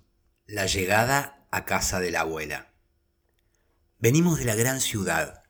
La 0.44 0.66
llegada 0.66 1.46
a 1.52 1.64
casa 1.64 2.00
de 2.00 2.10
la 2.10 2.22
abuela. 2.22 2.72
Venimos 3.98 4.38
de 4.38 4.44
la 4.44 4.54
gran 4.54 4.82
ciudad. 4.82 5.44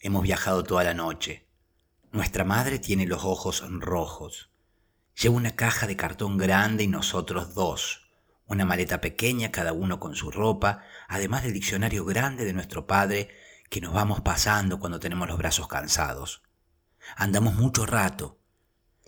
Hemos 0.00 0.22
viajado 0.22 0.64
toda 0.64 0.84
la 0.84 0.94
noche. 0.94 1.50
Nuestra 2.12 2.42
madre 2.42 2.78
tiene 2.78 3.06
los 3.06 3.24
ojos 3.24 3.62
rojos. 3.78 4.50
Lleva 5.20 5.36
una 5.36 5.54
caja 5.54 5.86
de 5.86 5.94
cartón 5.94 6.38
grande 6.38 6.84
y 6.84 6.88
nosotros 6.88 7.54
dos, 7.54 8.08
una 8.46 8.64
maleta 8.64 9.02
pequeña 9.02 9.52
cada 9.52 9.74
uno 9.74 10.00
con 10.00 10.14
su 10.16 10.30
ropa, 10.30 10.82
además 11.08 11.42
del 11.42 11.52
diccionario 11.52 12.06
grande 12.06 12.46
de 12.46 12.54
nuestro 12.54 12.86
padre 12.86 13.28
que 13.68 13.82
nos 13.82 13.92
vamos 13.92 14.22
pasando 14.22 14.78
cuando 14.78 14.98
tenemos 14.98 15.28
los 15.28 15.36
brazos 15.36 15.68
cansados. 15.68 16.42
Andamos 17.16 17.54
mucho 17.54 17.84
rato. 17.84 18.40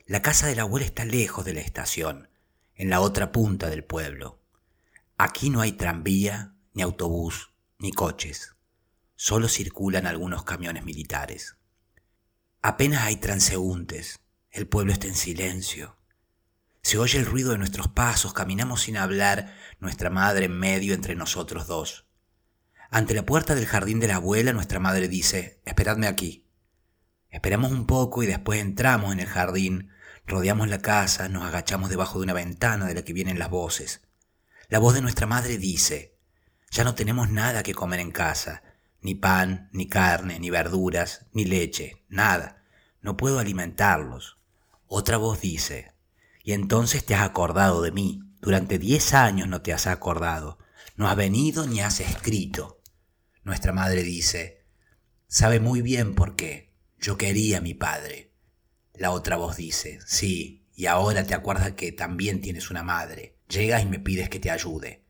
La 0.05 0.21
casa 0.21 0.49
de 0.49 0.55
la 0.55 0.63
abuela 0.63 0.85
está 0.85 1.07
lejos 1.07 1.47
de 1.47 1.55
la 1.55 1.61
estación, 1.61 2.29
en 2.75 2.91
la 2.91 3.01
otra 3.01 3.33
punta 3.33 3.71
del 3.71 3.85
pueblo. 3.85 4.39
Aquí 5.17 5.49
no 5.49 5.63
hay 5.63 5.73
tranvía, 5.73 6.55
ni 6.75 6.83
autobús, 6.83 7.55
ni 7.79 7.91
coches. 7.91 8.56
Solo 9.17 9.49
circulan 9.49 10.07
algunos 10.07 10.45
camiones 10.45 10.85
militares. 10.85 11.57
Apenas 12.61 13.03
hay 13.05 13.17
transeúntes. 13.17 14.21
El 14.51 14.69
pueblo 14.69 14.93
está 14.93 15.07
en 15.07 15.15
silencio. 15.15 15.97
Se 16.83 16.99
oye 16.99 17.19
el 17.19 17.25
ruido 17.25 17.53
de 17.53 17.59
nuestros 17.59 17.89
pasos, 17.89 18.35
caminamos 18.35 18.83
sin 18.83 18.99
hablar, 18.99 19.55
nuestra 19.81 20.11
madre 20.11 20.45
en 20.45 20.59
medio 20.59 20.95
entre 20.95 21.15
nosotros 21.15 21.67
dos. 21.67 22.07
Ante 22.91 23.15
la 23.15 23.25
puerta 23.25 23.55
del 23.55 23.67
jardín 23.67 24.01
de 24.01 24.09
la 24.09 24.17
abuela, 24.17 24.53
nuestra 24.53 24.81
madre 24.81 25.09
dice, 25.09 25.63
esperadme 25.65 26.07
aquí. 26.07 26.47
Esperamos 27.31 27.73
un 27.73 27.87
poco 27.87 28.23
y 28.23 28.27
después 28.27 28.61
entramos 28.61 29.13
en 29.13 29.21
el 29.21 29.27
jardín, 29.27 29.91
rodeamos 30.27 30.69
la 30.69 30.79
casa, 30.79 31.29
nos 31.31 31.45
agachamos 31.45 31.89
debajo 31.89 32.19
de 32.19 32.25
una 32.25 32.35
ventana 32.35 32.87
de 32.87 32.95
la 32.95 33.03
que 33.03 33.15
vienen 33.15 33.39
las 33.39 33.49
voces. 33.49 34.03
La 34.69 34.79
voz 34.79 34.95
de 34.95 35.01
nuestra 35.01 35.27
madre 35.27 35.57
dice, 35.57 36.19
ya 36.71 36.85
no 36.85 36.95
tenemos 36.95 37.31
nada 37.31 37.63
que 37.63 37.75
comer 37.75 38.01
en 38.01 38.13
casa, 38.13 38.63
ni 39.07 39.15
pan, 39.15 39.71
ni 39.73 39.87
carne, 39.87 40.41
ni 40.41 40.51
verduras, 40.51 41.27
ni 41.33 41.45
leche, 41.45 42.05
nada. 42.09 42.65
No 43.01 43.17
puedo 43.17 43.39
alimentarlos. 43.39 44.39
Otra 44.89 45.17
voz 45.17 45.41
dice, 45.41 45.93
y 46.43 46.53
entonces 46.53 47.07
te 47.07 47.15
has 47.15 47.23
acordado 47.23 47.83
de 47.83 47.93
mí. 47.93 48.21
Durante 48.41 48.81
diez 48.81 49.15
años 49.15 49.49
no 49.49 49.63
te 49.63 49.73
has 49.73 49.87
acordado. 49.87 50.59
No 50.97 51.09
has 51.09 51.17
venido 51.17 51.69
ni 51.69 51.81
has 51.81 52.01
escrito. 52.01 52.83
Nuestra 53.45 53.73
madre 53.73 54.03
dice, 54.03 54.65
sabe 55.29 55.61
muy 55.61 55.83
bien 55.83 56.17
por 56.17 56.35
qué. 56.35 56.75
Yo 56.99 57.17
quería 57.17 57.59
a 57.59 57.61
mi 57.61 57.75
padre. 57.75 58.33
La 58.93 59.13
otra 59.13 59.37
voz 59.37 59.57
dice, 59.57 60.01
sí, 60.05 60.67
y 60.75 60.87
ahora 60.87 61.25
te 61.25 61.35
acuerdas 61.35 61.73
que 61.73 61.93
también 61.93 62.41
tienes 62.41 62.71
una 62.71 62.83
madre. 62.83 63.39
Llegas 63.49 63.85
y 63.85 63.87
me 63.87 64.01
pides 64.01 64.29
que 64.29 64.41
te 64.41 64.51
ayude. 64.51 65.05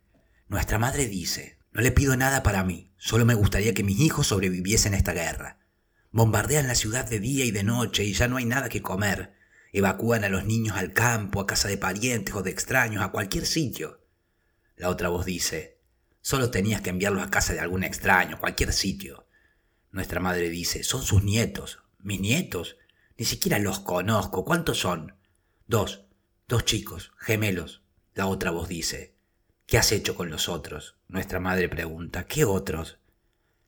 Nuestra 0.48 0.78
madre 0.78 1.06
dice, 1.06 1.58
no 1.72 1.80
le 1.80 1.92
pido 1.92 2.14
nada 2.14 2.42
para 2.42 2.62
mí, 2.62 2.85
solo 2.96 3.24
me 3.24 3.34
gustaría 3.34 3.74
que 3.74 3.84
mis 3.84 4.00
hijos 4.00 4.28
sobreviviesen 4.28 4.94
a 4.94 4.96
esta 4.96 5.12
guerra. 5.12 5.58
Bombardean 6.10 6.66
la 6.66 6.74
ciudad 6.74 7.08
de 7.08 7.20
día 7.20 7.44
y 7.44 7.50
de 7.50 7.62
noche 7.62 8.04
y 8.04 8.12
ya 8.12 8.28
no 8.28 8.36
hay 8.36 8.44
nada 8.44 8.68
que 8.68 8.82
comer. 8.82 9.34
Evacúan 9.72 10.24
a 10.24 10.28
los 10.28 10.44
niños 10.44 10.76
al 10.76 10.92
campo, 10.92 11.40
a 11.40 11.46
casa 11.46 11.68
de 11.68 11.76
parientes 11.76 12.34
o 12.34 12.42
de 12.42 12.50
extraños, 12.50 13.02
a 13.02 13.10
cualquier 13.10 13.46
sitio. 13.46 14.00
La 14.76 14.88
otra 14.88 15.08
voz 15.08 15.26
dice, 15.26 15.80
solo 16.20 16.50
tenías 16.50 16.80
que 16.80 16.90
enviarlos 16.90 17.22
a 17.22 17.30
casa 17.30 17.52
de 17.52 17.60
algún 17.60 17.84
extraño, 17.84 18.38
cualquier 18.38 18.72
sitio. 18.72 19.26
Nuestra 19.90 20.20
madre 20.20 20.48
dice, 20.50 20.84
son 20.84 21.02
sus 21.02 21.22
nietos. 21.22 21.80
¿Mis 21.98 22.20
nietos? 22.20 22.76
Ni 23.18 23.24
siquiera 23.24 23.58
los 23.58 23.80
conozco. 23.80 24.44
¿Cuántos 24.44 24.78
son? 24.78 25.16
Dos. 25.66 26.06
Dos 26.48 26.64
chicos, 26.64 27.12
gemelos. 27.18 27.82
La 28.14 28.26
otra 28.26 28.50
voz 28.50 28.68
dice, 28.68 29.15
¿qué 29.66 29.78
has 29.78 29.92
hecho 29.92 30.14
con 30.14 30.30
los 30.30 30.48
otros? 30.48 30.96
Nuestra 31.08 31.40
madre 31.40 31.68
pregunta, 31.68 32.26
¿qué 32.26 32.44
otros? 32.44 32.98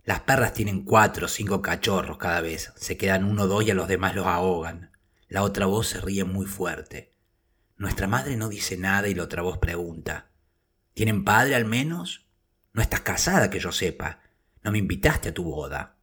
Las 0.05 0.21
perras 0.21 0.55
tienen 0.55 0.85
cuatro 0.85 1.27
o 1.27 1.29
cinco 1.29 1.61
cachorros 1.61 2.17
cada 2.17 2.41
vez. 2.41 2.73
Se 2.77 2.97
quedan 2.97 3.25
uno 3.25 3.43
o 3.43 3.47
dos 3.47 3.65
y 3.65 3.71
a 3.71 3.75
los 3.75 3.89
demás 3.89 4.15
los 4.15 4.27
ahogan. 4.27 4.93
La 5.29 5.43
otra 5.43 5.67
voz 5.67 5.89
se 5.89 6.01
ríe 6.01 6.25
muy 6.25 6.47
fuerte. 6.47 7.13
Nuestra 7.77 8.07
madre 8.07 8.37
no 8.37 8.49
dice 8.49 8.77
nada 8.77 9.09
y 9.09 9.15
la 9.15 9.25
otra 9.25 9.43
voz 9.43 9.59
pregunta, 9.59 10.29
¿Tienen 10.99 11.23
padre 11.23 11.55
al 11.55 11.65
menos? 11.65 12.27
No 12.73 12.83
estás 12.83 13.03
casada, 13.03 13.51
que 13.51 13.61
yo 13.61 13.71
sepa. 13.71 14.19
No 14.65 14.73
me 14.73 14.79
invitaste 14.79 15.29
a 15.29 15.33
tu 15.33 15.45
boda. 15.45 15.97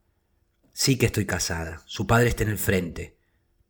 Sí 0.71 0.97
que 0.97 1.07
estoy 1.07 1.25
casada. 1.25 1.83
Su 1.85 2.07
padre 2.07 2.29
está 2.29 2.43
en 2.43 2.51
el 2.51 2.57
frente. 2.57 3.17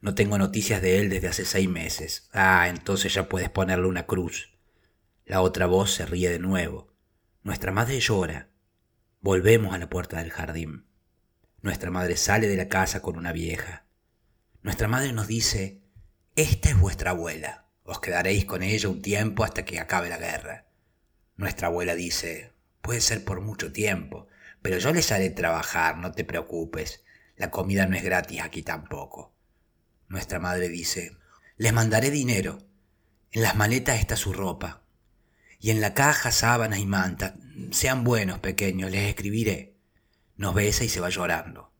No 0.01 0.13
tengo 0.13 0.37
noticias 0.37 0.83
de 0.83 0.99
él 0.99 1.09
desde 1.09 1.29
hace 1.29 1.45
seis 1.45 1.67
meses. 1.67 2.29
Ah, 2.31 2.67
entonces 2.69 3.11
ya 3.11 3.27
puedes 3.27 3.49
ponerle 3.49 3.87
una 3.87 4.05
cruz. 4.05 4.54
La 5.25 5.41
otra 5.41 5.65
voz 5.65 5.91
se 5.91 6.05
ríe 6.05 6.29
de 6.29 6.37
nuevo. 6.37 6.93
Nuestra 7.41 7.71
madre 7.71 7.99
llora. 7.99 8.51
Volvemos 9.21 9.73
a 9.73 9.79
la 9.79 9.89
puerta 9.89 10.19
del 10.19 10.29
jardín. 10.29 10.85
Nuestra 11.63 11.89
madre 11.89 12.15
sale 12.15 12.47
de 12.47 12.55
la 12.55 12.69
casa 12.69 13.01
con 13.01 13.17
una 13.17 13.31
vieja. 13.31 13.87
Nuestra 14.61 14.87
madre 14.87 15.13
nos 15.13 15.25
dice, 15.25 15.81
esta 16.35 16.69
es 16.69 16.79
vuestra 16.79 17.09
abuela, 17.09 17.65
os 17.81 17.99
quedaréis 17.99 18.45
con 18.45 18.61
ella 18.61 18.87
un 18.87 19.01
tiempo 19.01 19.43
hasta 19.43 19.65
que 19.65 19.79
acabe 19.79 20.09
la 20.09 20.19
guerra. 20.19 20.67
Nuestra 21.37 21.69
abuela 21.69 21.95
dice, 21.95 22.53
puede 22.83 23.01
ser 23.01 23.25
por 23.25 23.41
mucho 23.41 23.71
tiempo, 23.71 24.27
pero 24.61 24.77
yo 24.77 24.93
les 24.93 25.11
haré 25.11 25.31
trabajar, 25.31 25.97
no 25.97 26.11
te 26.11 26.23
preocupes, 26.23 27.03
la 27.35 27.49
comida 27.49 27.87
no 27.87 27.95
es 27.95 28.03
gratis 28.03 28.41
aquí 28.41 28.61
tampoco. 28.61 29.33
Nuestra 30.07 30.39
madre 30.39 30.69
dice, 30.69 31.17
les 31.57 31.73
mandaré 31.73 32.11
dinero, 32.11 32.59
en 33.31 33.41
las 33.41 33.55
maletas 33.55 33.99
está 33.99 34.15
su 34.15 34.33
ropa, 34.33 34.84
y 35.65 35.71
en 35.71 35.81
la 35.81 35.95
caja 35.95 36.31
sábanas 36.31 36.77
y 36.77 36.85
mantas, 36.85 37.33
sean 37.71 38.03
buenos 38.03 38.37
pequeños, 38.37 38.91
les 38.91 39.09
escribiré. 39.09 39.73
Nos 40.37 40.53
besa 40.53 40.83
y 40.83 40.89
se 40.89 40.99
va 40.99 41.09
llorando. 41.09 41.73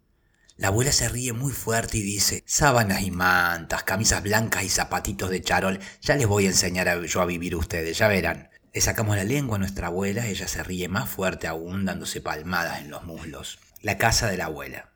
La 0.58 0.70
abuela 0.70 0.92
se 0.92 1.08
ríe 1.08 1.34
muy 1.34 1.52
fuerte 1.54 2.00
y 2.00 2.02
dice, 2.02 2.44
sábanas 2.48 3.04
y 3.04 3.12
mantas, 3.12 3.84
camisas 3.84 4.24
blancas 4.24 4.64
y 4.64 4.70
zapatitos 4.70 5.30
de 5.30 5.44
charol, 5.44 5.80
ya 6.02 6.16
les 6.16 6.26
voy 6.26 6.48
a 6.48 6.50
enseñar 6.50 6.90
a, 6.90 7.00
yo 7.06 7.22
a 7.22 7.28
vivir 7.28 7.56
ustedes, 7.56 8.00
ya 8.00 8.08
verán. 8.08 8.50
Le 8.74 8.82
sacamos 8.82 9.18
la 9.18 9.24
lengua 9.24 9.58
a 9.58 9.60
nuestra 9.60 9.86
abuela, 9.86 10.26
ella 10.26 10.48
se 10.48 10.64
ríe 10.64 10.88
más 10.88 11.08
fuerte 11.08 11.46
aún, 11.46 11.86
dándose 11.86 12.22
palmadas 12.22 12.82
en 12.82 12.90
los 12.90 13.04
muslos. 13.04 13.60
La 13.84 14.00
casa 14.00 14.32
de 14.32 14.38
la 14.38 14.46
abuela. 14.46 14.94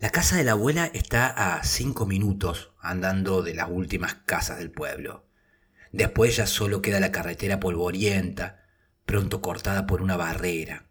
La 0.00 0.10
casa 0.10 0.36
de 0.36 0.42
la 0.42 0.52
abuela 0.52 0.90
está 0.92 1.28
a 1.28 1.62
cinco 1.62 2.04
minutos 2.04 2.72
andando 2.80 3.42
de 3.42 3.54
las 3.54 3.68
últimas 3.70 4.16
casas 4.26 4.58
del 4.58 4.72
pueblo. 4.72 5.29
Después 5.92 6.36
ya 6.36 6.46
solo 6.46 6.82
queda 6.82 7.00
la 7.00 7.10
carretera 7.10 7.58
polvorienta, 7.58 8.64
pronto 9.06 9.40
cortada 9.40 9.86
por 9.86 10.02
una 10.02 10.16
barrera. 10.16 10.86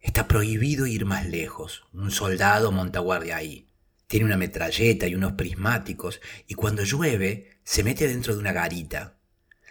Está 0.00 0.28
prohibido 0.28 0.86
ir 0.86 1.06
más 1.06 1.26
lejos. 1.26 1.84
Un 1.92 2.10
soldado 2.10 2.70
monta 2.70 3.00
guardia 3.00 3.36
ahí. 3.36 3.70
Tiene 4.06 4.26
una 4.26 4.36
metralleta 4.36 5.06
y 5.06 5.14
unos 5.14 5.32
prismáticos 5.32 6.20
y 6.46 6.54
cuando 6.54 6.82
llueve 6.82 7.60
se 7.64 7.82
mete 7.82 8.08
dentro 8.08 8.34
de 8.34 8.40
una 8.40 8.52
garita. 8.52 9.18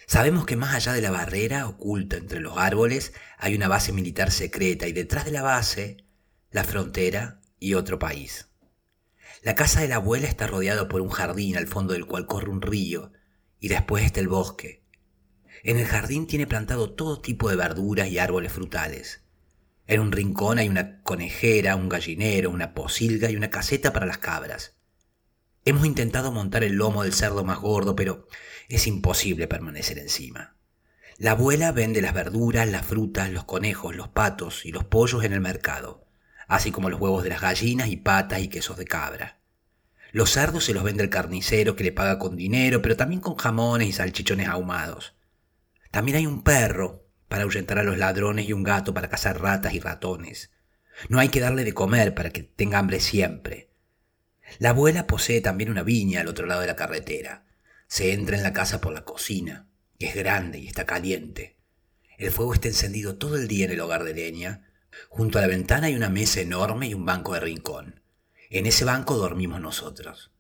Sabemos 0.08 0.46
que 0.46 0.56
más 0.56 0.74
allá 0.74 0.94
de 0.94 1.02
la 1.02 1.12
barrera, 1.12 1.68
oculta 1.68 2.18
entre 2.18 2.40
los 2.40 2.58
árboles, 2.58 3.14
hay 3.38 3.56
una 3.56 3.68
base 3.68 3.92
militar 3.92 4.32
secreta 4.32 4.88
y 4.88 4.94
detrás 4.94 5.26
de 5.26 5.32
la 5.32 5.42
base, 5.42 5.98
la 6.52 6.64
frontera 6.64 7.42
y 7.60 7.74
otro 7.74 8.00
país. 8.00 8.48
La 9.44 9.56
casa 9.56 9.82
de 9.82 9.88
la 9.88 9.96
abuela 9.96 10.28
está 10.28 10.48
rodeada 10.48 10.88
por 10.88 11.02
un 11.02 11.10
jardín 11.10 11.58
al 11.58 11.68
fondo 11.68 11.94
del 11.94 12.06
cual 12.06 12.26
corre 12.26 12.50
un 12.50 12.62
río 12.62 13.12
y 13.60 13.68
después 13.68 14.06
está 14.06 14.20
el 14.20 14.28
bosque. 14.28 14.84
En 15.64 15.78
el 15.78 15.86
jardín 15.86 16.28
tiene 16.28 16.48
plantado 16.48 16.94
todo 16.94 17.22
tipo 17.22 17.50
de 17.50 17.56
verduras 17.56 18.08
y 18.08 18.20
árboles 18.20 18.52
frutales. 18.52 19.24
En 19.88 20.02
un 20.02 20.12
rincón 20.12 20.60
hay 20.60 20.70
una 20.70 21.02
conejera, 21.02 21.76
un 21.76 21.90
gallinero, 21.90 22.50
una 22.50 22.74
posilga 22.74 23.32
y 23.32 23.36
una 23.36 23.50
caseta 23.50 23.94
para 23.94 24.06
las 24.06 24.18
cabras. 24.18 24.76
Hemos 25.66 25.86
intentado 25.86 26.32
montar 26.32 26.64
el 26.64 26.74
lomo 26.74 27.04
del 27.04 27.14
cerdo 27.14 27.44
más 27.44 27.60
gordo, 27.60 27.96
pero 27.96 28.28
es 28.70 28.88
imposible 28.88 29.48
permanecer 29.48 29.98
encima. 29.98 30.56
La 31.18 31.32
abuela 31.32 31.72
vende 31.72 32.02
las 32.02 32.14
verduras, 32.14 32.68
las 32.68 32.86
frutas, 32.86 33.32
los 33.32 33.46
conejos, 33.46 33.96
los 33.96 34.08
patos 34.10 34.66
y 34.66 34.72
los 34.72 34.84
pollos 34.84 35.24
en 35.24 35.34
el 35.34 35.42
mercado, 35.42 36.06
así 36.48 36.72
como 36.72 36.90
los 36.90 37.02
huevos 37.02 37.24
de 37.24 37.30
las 37.30 37.42
gallinas 37.42 37.90
y 37.90 37.98
patas 37.98 38.42
y 38.42 38.50
quesos 38.50 38.78
de 38.78 38.86
cabra. 38.86 39.37
Los 40.12 40.32
cerdos 40.32 40.66
se 40.66 40.74
los 40.74 40.84
vende 40.84 41.04
el 41.04 41.10
carnicero 41.10 41.76
que 41.76 41.84
le 41.84 41.92
paga 41.92 42.18
con 42.18 42.38
dinero, 42.38 42.82
pero 42.82 42.96
también 42.96 43.22
con 43.22 43.36
jamones 43.36 43.90
y 43.90 43.94
salchichones 43.94 44.48
ahumados. 44.48 45.16
También 45.92 46.18
hay 46.18 46.26
un 46.26 46.44
perro 46.44 47.08
para 47.28 47.44
ahuyentar 47.44 47.80
a 47.80 47.84
los 47.84 47.98
ladrones 47.98 48.48
y 48.48 48.54
un 48.54 48.64
gato 48.64 48.94
para 48.94 49.10
cazar 49.10 49.42
ratas 49.42 49.74
y 49.74 49.80
ratones. 49.80 50.52
No 51.10 51.20
hay 51.20 51.30
que 51.30 51.40
darle 51.40 51.64
de 51.64 51.74
comer 51.74 52.16
para 52.16 52.32
que 52.32 52.44
tenga 52.44 52.80
hambre 52.80 53.00
siempre. 53.00 53.70
La 54.60 54.70
abuela 54.70 55.08
posee 55.08 55.42
también 55.42 55.70
una 55.70 55.84
viña 55.84 56.22
al 56.22 56.28
otro 56.28 56.46
lado 56.46 56.62
de 56.62 56.68
la 56.68 56.76
carretera. 56.76 57.46
Se 57.88 58.14
entra 58.14 58.38
en 58.38 58.44
la 58.44 58.54
casa 58.54 58.82
por 58.82 58.94
la 58.94 59.04
cocina, 59.04 59.68
que 60.00 60.08
es 60.08 60.16
grande 60.16 60.60
y 60.60 60.68
está 60.68 60.86
caliente. 60.86 61.58
El 62.18 62.32
fuego 62.32 62.54
está 62.54 62.68
encendido 62.68 63.18
todo 63.18 63.36
el 63.36 63.48
día 63.48 63.66
en 63.66 63.72
el 63.72 63.80
hogar 63.80 64.04
de 64.04 64.14
leña. 64.14 64.72
Junto 65.10 65.38
a 65.38 65.42
la 65.42 65.48
ventana 65.48 65.88
hay 65.88 65.96
una 65.96 66.10
mesa 66.10 66.42
enorme 66.42 66.88
y 66.88 66.94
un 66.94 67.06
banco 67.06 67.34
de 67.34 67.42
rincón. 67.42 68.02
En 68.50 68.66
ese 68.66 68.86
banco 68.86 69.18
dormimos 69.18 69.60
nosotros. 69.60 70.32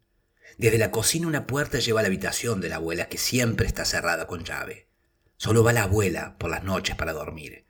Desde 0.57 0.77
la 0.77 0.91
cocina 0.91 1.27
una 1.27 1.45
puerta 1.45 1.79
lleva 1.79 1.99
a 1.99 2.03
la 2.03 2.07
habitación 2.07 2.61
de 2.61 2.69
la 2.69 2.77
abuela 2.77 3.09
que 3.09 3.17
siempre 3.17 3.67
está 3.67 3.85
cerrada 3.85 4.27
con 4.27 4.43
llave. 4.43 4.87
Solo 5.35 5.63
va 5.63 5.73
la 5.73 5.83
abuela 5.83 6.37
por 6.37 6.49
las 6.49 6.63
noches 6.63 6.95
para 6.95 7.13
dormir. 7.13 7.65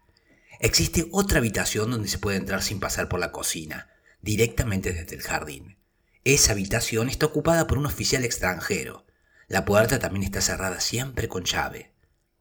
Existe 0.59 1.07
otra 1.11 1.39
habitación 1.39 1.91
donde 1.91 2.07
se 2.07 2.19
puede 2.19 2.37
entrar 2.37 2.61
sin 2.61 2.79
pasar 2.79 3.09
por 3.09 3.19
la 3.19 3.31
cocina, 3.31 3.89
directamente 4.21 4.93
desde 4.93 5.15
el 5.15 5.21
jardín. 5.21 5.77
Esa 6.23 6.51
habitación 6.51 7.09
está 7.09 7.25
ocupada 7.25 7.67
por 7.67 7.77
un 7.77 7.85
oficial 7.85 8.23
extranjero. 8.23 9.05
La 9.47 9.65
puerta 9.65 9.99
también 9.99 10.23
está 10.23 10.41
cerrada 10.41 10.79
siempre 10.79 11.27
con 11.27 11.43
llave. 11.43 11.93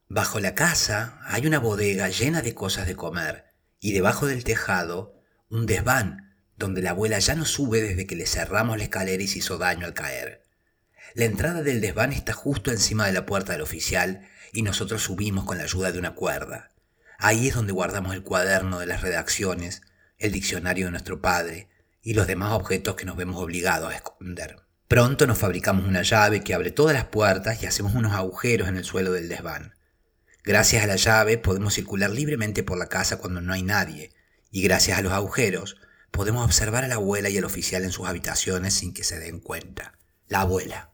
Bajo 0.07 0.39
la 0.39 0.55
casa 0.55 1.19
hay 1.25 1.47
una 1.47 1.59
bodega 1.59 2.09
llena 2.09 2.41
de 2.41 2.53
cosas 2.53 2.87
de 2.87 2.95
comer 2.95 3.45
y 3.79 3.91
debajo 3.91 4.27
del 4.27 4.43
tejado 4.43 5.15
un 5.49 5.65
desván 5.65 6.26
donde 6.57 6.81
la 6.81 6.89
abuela 6.89 7.19
ya 7.19 7.35
no 7.35 7.45
sube 7.45 7.81
desde 7.81 8.05
que 8.05 8.15
le 8.15 8.25
cerramos 8.25 8.77
la 8.77 8.83
escalera 8.83 9.21
y 9.21 9.27
se 9.27 9.39
hizo 9.39 9.57
daño 9.57 9.85
al 9.85 9.93
caer. 9.93 10.43
La 11.13 11.25
entrada 11.25 11.61
del 11.61 11.81
desván 11.81 12.11
está 12.11 12.33
justo 12.33 12.71
encima 12.71 13.05
de 13.05 13.13
la 13.13 13.25
puerta 13.25 13.53
del 13.53 13.61
oficial 13.61 14.27
y 14.51 14.63
nosotros 14.63 15.03
subimos 15.03 15.45
con 15.45 15.57
la 15.57 15.63
ayuda 15.63 15.91
de 15.91 15.99
una 15.99 16.15
cuerda. 16.15 16.71
Ahí 17.19 17.47
es 17.47 17.55
donde 17.55 17.73
guardamos 17.73 18.13
el 18.13 18.23
cuaderno 18.23 18.79
de 18.79 18.85
las 18.85 19.01
redacciones, 19.01 19.81
el 20.17 20.31
diccionario 20.31 20.85
de 20.85 20.91
nuestro 20.91 21.21
padre 21.21 21.69
y 22.01 22.13
los 22.13 22.27
demás 22.27 22.51
objetos 22.53 22.95
que 22.95 23.05
nos 23.05 23.17
vemos 23.17 23.41
obligados 23.41 23.91
a 23.91 23.95
esconder. 23.95 24.57
Pronto 24.87 25.27
nos 25.27 25.37
fabricamos 25.37 25.85
una 25.85 26.01
llave 26.01 26.43
que 26.43 26.53
abre 26.53 26.71
todas 26.71 26.93
las 26.93 27.05
puertas 27.05 27.61
y 27.61 27.65
hacemos 27.65 27.93
unos 27.93 28.13
agujeros 28.13 28.67
en 28.69 28.77
el 28.77 28.83
suelo 28.83 29.11
del 29.11 29.29
desván. 29.29 29.75
Gracias 30.43 30.83
a 30.83 30.87
la 30.87 30.95
llave 30.95 31.37
podemos 31.37 31.73
circular 31.73 32.09
libremente 32.09 32.63
por 32.63 32.77
la 32.77 32.87
casa 32.87 33.17
cuando 33.17 33.41
no 33.41 33.51
hay 33.51 33.63
nadie, 33.63 34.13
y 34.49 34.61
gracias 34.61 34.97
a 34.97 35.01
los 35.01 35.11
agujeros 35.11 35.77
podemos 36.11 36.43
observar 36.43 36.83
a 36.83 36.87
la 36.87 36.95
abuela 36.95 37.29
y 37.29 37.37
al 37.37 37.45
oficial 37.45 37.83
en 37.83 37.91
sus 37.91 38.07
habitaciones 38.07 38.73
sin 38.73 38.93
que 38.93 39.03
se 39.03 39.19
den 39.19 39.39
cuenta. 39.39 39.93
La 40.27 40.41
abuela. 40.41 40.91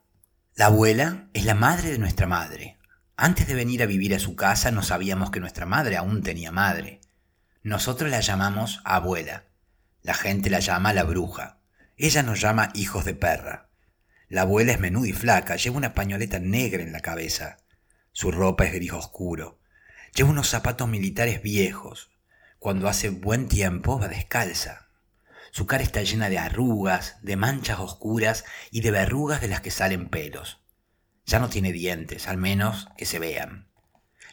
La 0.56 0.68
abuela 0.68 1.30
es 1.34 1.46
la 1.46 1.56
madre 1.56 1.92
de 1.92 1.98
nuestra 1.98 2.28
madre, 2.28 2.78
antes 3.16 3.48
de 3.48 3.54
venir 3.54 3.84
a 3.84 3.86
vivir 3.86 4.16
a 4.16 4.20
su 4.20 4.36
casa 4.36 4.72
no 4.72 4.82
sabíamos 4.82 5.30
que 5.30 5.40
nuestra 5.40 5.68
madre 5.68 5.98
aún 5.98 6.24
tenía 6.24 6.52
madre. 6.52 7.00
Nosotros 7.62 8.10
la 8.10 8.22
llamamos 8.22 8.82
abuela. 8.84 9.46
La 10.02 10.16
gente 10.16 10.50
la 10.50 10.60
llama 10.60 10.94
la 10.94 11.04
bruja. 11.04 11.60
Ella 11.96 12.24
nos 12.24 12.42
llama 12.42 12.72
hijos 12.74 13.06
de 13.06 13.14
perra. 13.14 13.70
La 14.30 14.42
abuela 14.42 14.72
es 14.72 14.80
menuda 14.80 15.08
y 15.08 15.14
flaca, 15.14 15.58
lleva 15.58 15.78
una 15.78 15.94
pañoleta 15.94 16.40
negra 16.40 16.82
en 16.82 16.92
la 16.92 17.02
cabeza. 17.02 17.58
Su 18.14 18.32
ropa 18.32 18.66
es 18.66 18.74
gris 18.74 18.94
oscuro. 18.94 19.60
Lleva 20.16 20.32
unos 20.32 20.50
zapatos 20.50 20.90
militares 20.90 21.44
viejos. 21.44 22.10
Cuando 22.58 22.88
hace 22.88 23.10
buen 23.10 23.48
tiempo 23.48 24.00
va 24.00 24.08
descalza. 24.08 24.83
Su 25.54 25.68
cara 25.68 25.84
está 25.84 26.02
llena 26.02 26.32
de 26.32 26.40
arrugas, 26.40 27.18
de 27.22 27.36
manchas 27.36 27.78
oscuras 27.78 28.44
y 28.72 28.82
de 28.82 28.90
verrugas 28.90 29.40
de 29.40 29.48
las 29.48 29.62
que 29.62 29.70
salen 29.70 30.10
pelos. 30.10 30.64
Ya 31.28 31.38
no 31.38 31.48
tiene 31.48 31.72
dientes, 31.72 32.28
al 32.28 32.38
menos 32.38 32.90
que 32.98 33.06
se 33.06 33.20
vean. 33.20 33.70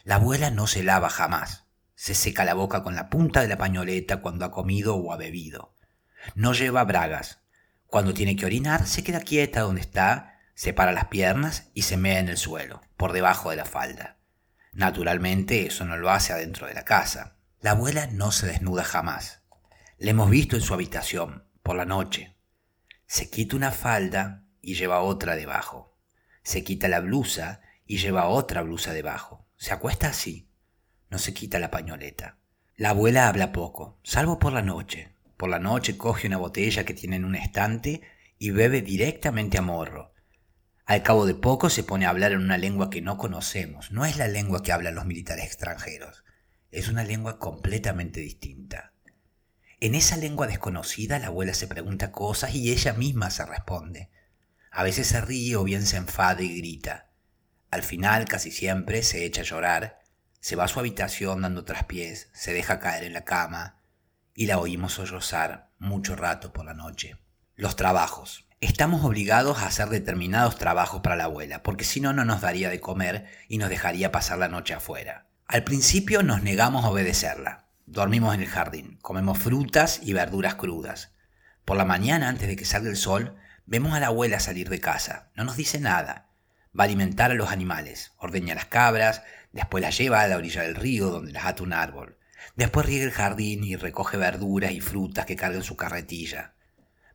La 0.03 0.15
abuela 0.15 0.49
no 0.49 0.65
se 0.65 0.81
lava 0.81 1.11
jamás. 1.11 1.67
Se 1.93 2.15
seca 2.15 2.43
la 2.43 2.55
boca 2.55 2.81
con 2.81 2.95
la 2.95 3.11
punta 3.11 3.41
de 3.41 3.47
la 3.47 3.59
pañoleta 3.59 4.23
cuando 4.23 4.45
ha 4.45 4.51
comido 4.51 4.95
o 4.95 5.13
ha 5.13 5.17
bebido. 5.17 5.75
No 6.33 6.53
lleva 6.53 6.85
bragas. 6.85 7.43
Cuando 7.85 8.15
tiene 8.15 8.35
que 8.35 8.47
orinar, 8.47 8.87
se 8.87 9.03
queda 9.03 9.19
quieta 9.19 9.61
donde 9.61 9.81
está, 9.81 10.39
separa 10.55 10.91
las 10.91 11.05
piernas 11.05 11.69
y 11.75 11.83
se 11.83 11.97
mea 11.97 12.17
en 12.17 12.29
el 12.29 12.37
suelo, 12.37 12.81
por 12.97 13.13
debajo 13.13 13.51
de 13.51 13.57
la 13.57 13.65
falda. 13.65 14.17
Naturalmente 14.73 15.67
eso 15.67 15.85
no 15.85 15.97
lo 15.97 16.09
hace 16.09 16.33
adentro 16.33 16.65
de 16.65 16.73
la 16.73 16.83
casa. 16.83 17.37
La 17.59 17.71
abuela 17.71 18.07
no 18.07 18.31
se 18.31 18.47
desnuda 18.47 18.83
jamás. 18.83 19.40
Le 20.01 20.11
hemos 20.11 20.29
visto 20.29 20.57
en 20.57 20.61
su 20.61 20.73
habitación, 20.73 21.45
por 21.63 21.77
la 21.77 21.85
noche. 21.85 22.35
Se 23.07 23.29
quita 23.29 23.55
una 23.55 23.71
falda 23.71 24.43
y 24.61 24.75
lleva 24.75 24.99
otra 24.99 25.37
debajo 25.37 25.91
se 26.43 26.63
quita 26.63 26.87
la 26.87 26.99
blusa 26.99 27.61
y 27.85 27.97
lleva 27.97 28.27
otra 28.27 28.61
blusa 28.61 28.93
debajo. 28.93 29.47
Se 29.57 29.73
acuesta 29.73 30.07
así. 30.07 30.49
No 31.09 31.19
se 31.19 31.33
quita 31.33 31.59
la 31.59 31.71
pañoleta. 31.71 32.37
La 32.75 32.89
abuela 32.89 33.27
habla 33.27 33.51
poco, 33.51 33.99
salvo 34.03 34.39
por 34.39 34.53
la 34.53 34.61
noche. 34.61 35.13
Por 35.37 35.49
la 35.49 35.59
noche 35.59 35.97
coge 35.97 36.27
una 36.27 36.37
botella 36.37 36.83
que 36.83 36.93
tiene 36.93 37.17
en 37.17 37.25
un 37.25 37.35
estante 37.35 38.01
y 38.39 38.51
bebe 38.51 38.81
directamente 38.81 39.57
a 39.57 39.61
morro. 39.61 40.13
Al 40.85 41.03
cabo 41.03 41.25
de 41.25 41.35
poco 41.35 41.69
se 41.69 41.83
pone 41.83 42.05
a 42.05 42.09
hablar 42.09 42.31
en 42.31 42.41
una 42.41 42.57
lengua 42.57 42.89
que 42.89 43.01
no 43.01 43.17
conocemos. 43.17 43.91
No 43.91 44.05
es 44.05 44.17
la 44.17 44.27
lengua 44.27 44.63
que 44.63 44.71
hablan 44.71 44.95
los 44.95 45.05
militares 45.05 45.45
extranjeros. 45.45 46.23
Es 46.71 46.87
una 46.87 47.03
lengua 47.03 47.37
completamente 47.37 48.19
distinta. 48.19 48.90
En 49.83 49.95
esa 49.95 50.15
lengua 50.15 50.45
desconocida 50.45 51.17
la 51.17 51.27
abuela 51.27 51.55
se 51.55 51.65
pregunta 51.65 52.11
cosas 52.11 52.53
y 52.53 52.71
ella 52.71 52.93
misma 52.93 53.31
se 53.31 53.43
responde. 53.47 54.11
A 54.69 54.83
veces 54.83 55.07
se 55.07 55.19
ríe 55.21 55.55
o 55.55 55.63
bien 55.63 55.87
se 55.87 55.97
enfada 55.97 56.43
y 56.43 56.55
grita. 56.55 57.09
Al 57.71 57.81
final, 57.81 58.25
casi 58.25 58.51
siempre, 58.51 59.01
se 59.01 59.25
echa 59.25 59.41
a 59.41 59.43
llorar, 59.43 59.99
se 60.39 60.55
va 60.55 60.65
a 60.65 60.67
su 60.67 60.79
habitación 60.79 61.41
dando 61.41 61.65
traspiés, 61.65 62.29
se 62.31 62.53
deja 62.53 62.77
caer 62.79 63.05
en 63.05 63.13
la 63.13 63.23
cama 63.23 63.81
y 64.35 64.45
la 64.45 64.59
oímos 64.59 64.93
sollozar 64.93 65.71
mucho 65.79 66.15
rato 66.15 66.53
por 66.53 66.63
la 66.63 66.75
noche. 66.75 67.17
Los 67.55 67.75
trabajos. 67.75 68.47
Estamos 68.59 69.03
obligados 69.03 69.57
a 69.57 69.65
hacer 69.65 69.89
determinados 69.89 70.59
trabajos 70.59 71.01
para 71.01 71.15
la 71.15 71.23
abuela, 71.23 71.63
porque 71.63 71.85
si 71.85 72.01
no, 72.01 72.13
no 72.13 72.23
nos 72.23 72.41
daría 72.41 72.69
de 72.69 72.81
comer 72.81 73.25
y 73.47 73.57
nos 73.57 73.71
dejaría 73.71 74.11
pasar 74.11 74.37
la 74.37 74.47
noche 74.47 74.75
afuera. 74.75 75.25
Al 75.47 75.63
principio 75.63 76.21
nos 76.21 76.43
negamos 76.43 76.85
a 76.85 76.89
obedecerla. 76.89 77.70
Dormimos 77.91 78.33
en 78.33 78.41
el 78.41 78.47
jardín, 78.47 78.97
comemos 79.01 79.37
frutas 79.37 79.99
y 80.01 80.13
verduras 80.13 80.55
crudas. 80.55 81.13
Por 81.65 81.77
la 81.77 81.85
mañana, 81.85 82.29
antes 82.29 82.47
de 82.47 82.55
que 82.55 82.65
salga 82.65 82.89
el 82.89 82.97
sol, 82.97 83.37
Vemos 83.71 83.93
a 83.93 84.01
la 84.01 84.07
abuela 84.07 84.41
salir 84.41 84.67
de 84.67 84.81
casa, 84.81 85.29
no 85.33 85.45
nos 85.45 85.55
dice 85.55 85.79
nada. 85.79 86.27
Va 86.77 86.83
a 86.83 86.87
alimentar 86.87 87.31
a 87.31 87.35
los 87.35 87.51
animales, 87.51 88.11
ordeña 88.17 88.53
las 88.53 88.65
cabras, 88.65 89.23
después 89.53 89.81
las 89.81 89.97
lleva 89.97 90.19
a 90.19 90.27
la 90.27 90.35
orilla 90.35 90.63
del 90.63 90.75
río 90.75 91.09
donde 91.09 91.31
las 91.31 91.45
ata 91.45 91.63
un 91.63 91.71
árbol. 91.71 92.17
Después 92.57 92.85
riega 92.85 93.05
el 93.05 93.11
jardín 93.11 93.63
y 93.63 93.77
recoge 93.77 94.17
verduras 94.17 94.73
y 94.73 94.81
frutas 94.81 95.25
que 95.25 95.37
carga 95.37 95.55
en 95.55 95.63
su 95.63 95.77
carretilla. 95.77 96.53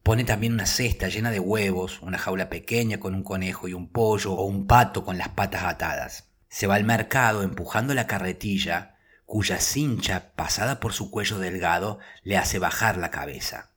Pone 0.02 0.24
también 0.24 0.54
una 0.54 0.64
cesta 0.64 1.08
llena 1.08 1.30
de 1.30 1.40
huevos, 1.40 2.00
una 2.00 2.16
jaula 2.16 2.48
pequeña 2.48 3.00
con 3.00 3.14
un 3.14 3.22
conejo 3.22 3.68
y 3.68 3.74
un 3.74 3.90
pollo 3.90 4.32
o 4.32 4.44
un 4.44 4.66
pato 4.66 5.04
con 5.04 5.18
las 5.18 5.28
patas 5.28 5.64
atadas. 5.64 6.30
Se 6.48 6.66
va 6.66 6.76
al 6.76 6.84
mercado 6.84 7.42
empujando 7.42 7.92
la 7.92 8.06
carretilla, 8.06 8.95
cuya 9.26 9.58
cincha, 9.58 10.32
pasada 10.36 10.78
por 10.78 10.92
su 10.92 11.10
cuello 11.10 11.38
delgado, 11.38 11.98
le 12.22 12.38
hace 12.38 12.60
bajar 12.60 12.96
la 12.96 13.10
cabeza. 13.10 13.72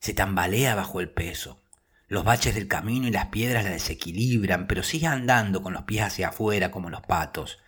Se 0.00 0.12
tambalea 0.12 0.74
bajo 0.74 1.00
el 1.00 1.08
peso. 1.10 1.62
Los 2.08 2.24
baches 2.24 2.54
del 2.54 2.68
camino 2.68 3.06
y 3.06 3.12
las 3.12 3.26
piedras 3.26 3.64
la 3.64 3.70
desequilibran, 3.70 4.66
pero 4.66 4.82
sigue 4.82 5.06
andando 5.06 5.62
con 5.62 5.72
los 5.72 5.84
pies 5.84 6.02
hacia 6.02 6.28
afuera 6.28 6.70
como 6.70 6.90
los 6.90 7.00
patos. 7.02 7.60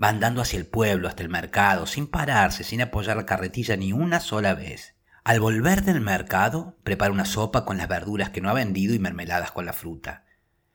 Va 0.00 0.08
andando 0.08 0.42
hacia 0.42 0.58
el 0.58 0.66
pueblo, 0.66 1.08
hasta 1.08 1.22
el 1.22 1.28
mercado, 1.28 1.86
sin 1.86 2.08
pararse, 2.08 2.64
sin 2.64 2.82
apoyar 2.82 3.16
la 3.16 3.26
carretilla 3.26 3.76
ni 3.76 3.92
una 3.92 4.20
sola 4.20 4.54
vez. 4.54 4.96
Al 5.22 5.38
volver 5.38 5.84
del 5.84 6.00
mercado, 6.00 6.76
prepara 6.82 7.12
una 7.12 7.24
sopa 7.24 7.64
con 7.64 7.78
las 7.78 7.88
verduras 7.88 8.30
que 8.30 8.40
no 8.40 8.50
ha 8.50 8.54
vendido 8.54 8.94
y 8.94 8.98
mermeladas 8.98 9.52
con 9.52 9.66
la 9.66 9.72
fruta. 9.72 10.24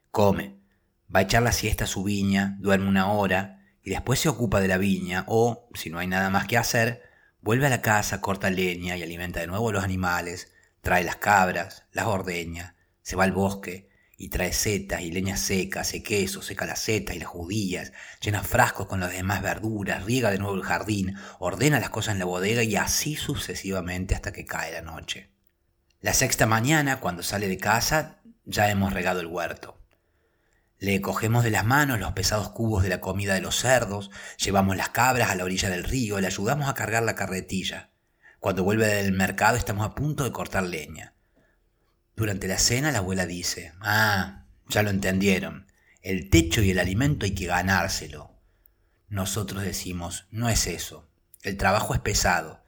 Come, 0.10 0.56
va 1.14 1.20
a 1.20 1.24
echar 1.24 1.44
la 1.44 1.52
siesta 1.52 1.84
a 1.84 1.88
su 1.88 2.04
viña, 2.04 2.56
duerme 2.60 2.88
una 2.88 3.12
hora 3.12 3.65
y 3.86 3.92
después 3.92 4.20
se 4.20 4.30
ocupa 4.30 4.60
de 4.60 4.68
la 4.68 4.80
viña 4.80 5.26
o, 5.28 5.70
si 5.76 5.92
no 5.92 6.00
hay 6.00 6.08
nada 6.08 6.32
más 6.32 6.48
que 6.48 6.58
hacer, 6.58 7.04
vuelve 7.42 7.68
a 7.68 7.70
la 7.70 7.84
casa, 7.84 8.20
corta 8.20 8.50
leña 8.50 8.98
y 8.98 9.04
alimenta 9.04 9.40
de 9.40 9.48
nuevo 9.48 9.70
a 9.70 9.74
los 9.74 9.84
animales, 9.84 10.52
trae 10.82 11.04
las 11.04 11.18
cabras, 11.18 11.84
las 11.92 12.08
ordeña, 12.08 12.76
se 13.04 13.16
va 13.16 13.26
al 13.26 13.32
bosque 13.32 13.88
y 14.18 14.30
trae 14.30 14.54
setas 14.54 15.02
y 15.02 15.12
leña 15.12 15.38
seca, 15.38 15.82
hace 15.82 16.02
queso, 16.02 16.42
seca 16.42 16.66
las 16.66 16.80
setas 16.80 17.16
y 17.16 17.20
las 17.20 17.28
judías, 17.28 17.94
llena 18.22 18.42
frascos 18.42 18.88
con 18.88 19.00
las 19.00 19.12
demás 19.12 19.44
verduras, 19.44 20.04
riega 20.04 20.32
de 20.32 20.40
nuevo 20.40 20.56
el 20.56 20.64
jardín, 20.64 21.16
ordena 21.38 21.80
las 21.80 21.92
cosas 21.92 22.14
en 22.14 22.20
la 22.20 22.26
bodega 22.26 22.64
y 22.64 22.76
así 22.78 23.16
sucesivamente 23.16 24.16
hasta 24.16 24.34
que 24.34 24.46
cae 24.46 24.72
la 24.72 24.82
noche. 24.82 25.30
La 26.02 26.14
sexta 26.14 26.48
mañana, 26.48 27.00
cuando 27.00 27.22
sale 27.22 27.48
de 27.48 27.60
casa, 27.60 28.20
ya 28.46 28.68
hemos 28.72 28.94
regado 28.94 29.20
el 29.20 29.28
huerto. 29.28 29.85
Le 30.86 31.02
cogemos 31.02 31.44
de 31.44 31.50
las 31.50 31.66
manos 31.66 32.00
los 32.00 32.12
pesados 32.12 32.50
cubos 32.50 32.84
de 32.84 32.90
la 32.90 33.02
comida 33.02 33.34
de 33.34 33.42
los 33.42 33.56
cerdos, 33.56 34.12
llevamos 34.38 34.78
las 34.78 34.90
cabras 34.90 35.32
a 35.32 35.36
la 35.36 35.44
orilla 35.44 35.68
del 35.68 35.84
río, 35.84 36.20
le 36.20 36.28
ayudamos 36.28 36.70
a 36.70 36.76
cargar 36.76 37.02
la 37.02 37.16
carretilla. 37.16 37.90
Cuando 38.40 38.64
vuelve 38.64 38.86
del 38.86 39.12
mercado 39.12 39.58
estamos 39.58 39.84
a 39.84 39.96
punto 39.96 40.24
de 40.24 40.32
cortar 40.32 40.62
leña. 40.62 41.16
Durante 42.16 42.48
la 42.48 42.60
cena 42.60 42.92
la 42.92 43.00
abuela 43.00 43.26
dice, 43.26 43.74
ah, 43.82 44.46
ya 44.70 44.84
lo 44.84 44.92
entendieron, 44.92 45.66
el 46.04 46.30
techo 46.30 46.62
y 46.62 46.70
el 46.70 46.78
alimento 46.78 47.26
hay 47.26 47.34
que 47.34 47.48
ganárselo. 47.48 48.36
Nosotros 49.10 49.64
decimos, 49.64 50.28
no 50.30 50.50
es 50.50 50.68
eso, 50.68 51.10
el 51.42 51.58
trabajo 51.58 51.96
es 51.96 52.00
pesado, 52.00 52.64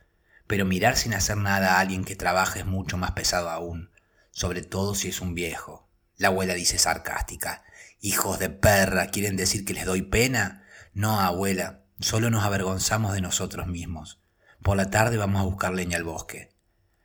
pero 0.48 0.66
mirar 0.66 0.98
sin 0.98 1.14
hacer 1.14 1.38
nada 1.38 1.76
a 1.76 1.82
alguien 1.82 2.04
que 2.04 2.16
trabaja 2.16 2.58
es 2.58 2.66
mucho 2.66 2.98
más 2.98 3.12
pesado 3.12 3.52
aún, 3.52 3.92
sobre 4.32 4.64
todo 4.64 4.96
si 4.96 5.10
es 5.10 5.22
un 5.22 5.36
viejo. 5.36 5.88
La 6.18 6.30
abuela 6.30 6.56
dice 6.56 6.80
sarcástica, 6.80 7.64
hijos 8.00 8.40
de 8.40 8.50
perra, 8.50 9.08
¿quieren 9.08 9.36
decir 9.36 9.66
que 9.66 9.74
les 9.74 9.86
doy 9.86 10.02
pena? 10.02 10.64
No, 10.94 11.20
abuela, 11.20 11.84
solo 12.00 12.30
nos 12.30 12.44
avergonzamos 12.44 13.14
de 13.14 13.22
nosotros 13.22 13.68
mismos. 13.68 14.22
Por 14.62 14.78
la 14.78 14.90
tarde 14.90 15.18
vamos 15.18 15.42
a 15.42 15.46
buscar 15.46 15.74
leña 15.74 15.98
al 15.98 16.04
bosque. 16.04 16.56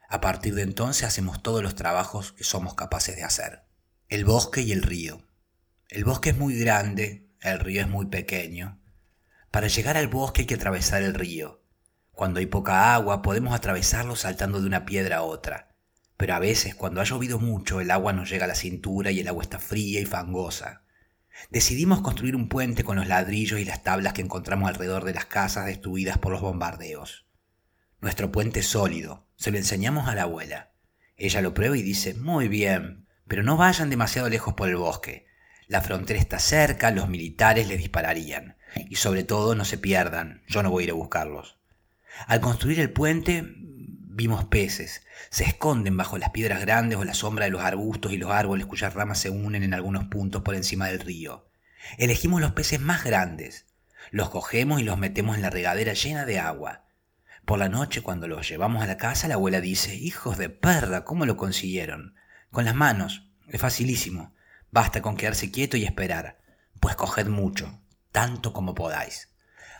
A 0.08 0.20
partir 0.20 0.54
de 0.54 0.62
entonces 0.62 1.04
hacemos 1.04 1.42
todos 1.42 1.62
los 1.62 1.74
trabajos 1.74 2.32
que 2.32 2.44
somos 2.44 2.74
capaces 2.74 3.16
de 3.16 3.24
hacer. 3.24 3.64
El 4.08 4.24
bosque 4.24 4.60
y 4.60 4.72
el 4.72 4.82
río. 4.82 5.26
El 5.88 6.04
bosque 6.04 6.30
es 6.30 6.36
muy 6.36 6.58
grande, 6.58 7.30
el 7.40 7.58
río 7.58 7.80
es 7.80 7.88
muy 7.88 8.06
pequeño. 8.06 8.80
Para 9.50 9.68
llegar 9.68 9.96
al 9.96 10.08
bosque 10.08 10.42
hay 10.42 10.46
que 10.46 10.54
atravesar 10.54 11.02
el 11.02 11.14
río. 11.14 11.62
Cuando 12.12 12.40
hay 12.40 12.46
poca 12.46 12.94
agua 12.94 13.22
podemos 13.22 13.54
atravesarlo 13.54 14.16
saltando 14.16 14.60
de 14.60 14.66
una 14.66 14.84
piedra 14.84 15.18
a 15.18 15.22
otra. 15.22 15.71
Pero 16.22 16.36
a 16.36 16.38
veces, 16.38 16.76
cuando 16.76 17.00
ha 17.00 17.04
llovido 17.04 17.40
mucho, 17.40 17.80
el 17.80 17.90
agua 17.90 18.12
nos 18.12 18.30
llega 18.30 18.44
a 18.44 18.46
la 18.46 18.54
cintura 18.54 19.10
y 19.10 19.18
el 19.18 19.26
agua 19.26 19.42
está 19.42 19.58
fría 19.58 20.00
y 20.00 20.04
fangosa. 20.04 20.84
Decidimos 21.50 22.00
construir 22.00 22.36
un 22.36 22.48
puente 22.48 22.84
con 22.84 22.94
los 22.94 23.08
ladrillos 23.08 23.58
y 23.58 23.64
las 23.64 23.82
tablas 23.82 24.12
que 24.12 24.22
encontramos 24.22 24.68
alrededor 24.68 25.04
de 25.04 25.14
las 25.14 25.26
casas 25.26 25.66
destruidas 25.66 26.18
por 26.18 26.30
los 26.30 26.40
bombardeos. 26.40 27.26
Nuestro 28.00 28.30
puente 28.30 28.62
sólido, 28.62 29.26
se 29.34 29.50
lo 29.50 29.58
enseñamos 29.58 30.06
a 30.06 30.14
la 30.14 30.22
abuela. 30.22 30.70
Ella 31.16 31.42
lo 31.42 31.54
prueba 31.54 31.76
y 31.76 31.82
dice, 31.82 32.14
muy 32.14 32.46
bien, 32.46 33.08
pero 33.26 33.42
no 33.42 33.56
vayan 33.56 33.90
demasiado 33.90 34.28
lejos 34.28 34.54
por 34.54 34.68
el 34.68 34.76
bosque. 34.76 35.26
La 35.66 35.80
frontera 35.80 36.20
está 36.20 36.38
cerca, 36.38 36.92
los 36.92 37.08
militares 37.08 37.66
les 37.66 37.78
dispararían. 37.78 38.58
Y 38.88 38.94
sobre 38.94 39.24
todo 39.24 39.56
no 39.56 39.64
se 39.64 39.76
pierdan, 39.76 40.44
yo 40.46 40.62
no 40.62 40.70
voy 40.70 40.84
a 40.84 40.86
ir 40.86 40.90
a 40.92 40.94
buscarlos. 40.94 41.58
Al 42.28 42.40
construir 42.40 42.78
el 42.78 42.92
puente 42.92 43.42
vimos 44.14 44.44
peces. 44.44 45.01
Se 45.30 45.44
esconden 45.44 45.96
bajo 45.96 46.18
las 46.18 46.30
piedras 46.30 46.60
grandes 46.60 46.98
o 46.98 47.04
la 47.04 47.14
sombra 47.14 47.46
de 47.46 47.50
los 47.50 47.62
arbustos 47.62 48.12
y 48.12 48.18
los 48.18 48.30
árboles 48.30 48.66
cuyas 48.66 48.94
ramas 48.94 49.18
se 49.18 49.30
unen 49.30 49.62
en 49.62 49.74
algunos 49.74 50.04
puntos 50.04 50.42
por 50.42 50.54
encima 50.54 50.88
del 50.88 51.00
río. 51.00 51.48
Elegimos 51.98 52.40
los 52.40 52.52
peces 52.52 52.80
más 52.80 53.04
grandes. 53.04 53.66
Los 54.10 54.30
cogemos 54.30 54.80
y 54.80 54.84
los 54.84 54.98
metemos 54.98 55.36
en 55.36 55.42
la 55.42 55.50
regadera 55.50 55.92
llena 55.92 56.24
de 56.24 56.38
agua. 56.38 56.84
Por 57.44 57.58
la 57.58 57.68
noche, 57.68 58.02
cuando 58.02 58.28
los 58.28 58.48
llevamos 58.48 58.82
a 58.82 58.86
la 58.86 58.96
casa, 58.96 59.28
la 59.28 59.34
abuela 59.34 59.60
dice, 59.60 59.94
hijos 59.94 60.38
de 60.38 60.48
perra, 60.48 61.04
¿cómo 61.04 61.26
lo 61.26 61.36
consiguieron? 61.36 62.14
Con 62.50 62.64
las 62.64 62.74
manos. 62.74 63.28
Es 63.48 63.60
facilísimo. 63.60 64.34
Basta 64.70 65.02
con 65.02 65.16
quedarse 65.16 65.50
quieto 65.50 65.76
y 65.76 65.84
esperar. 65.84 66.38
Pues 66.80 66.96
coged 66.96 67.26
mucho, 67.26 67.80
tanto 68.10 68.52
como 68.52 68.74
podáis. 68.74 69.28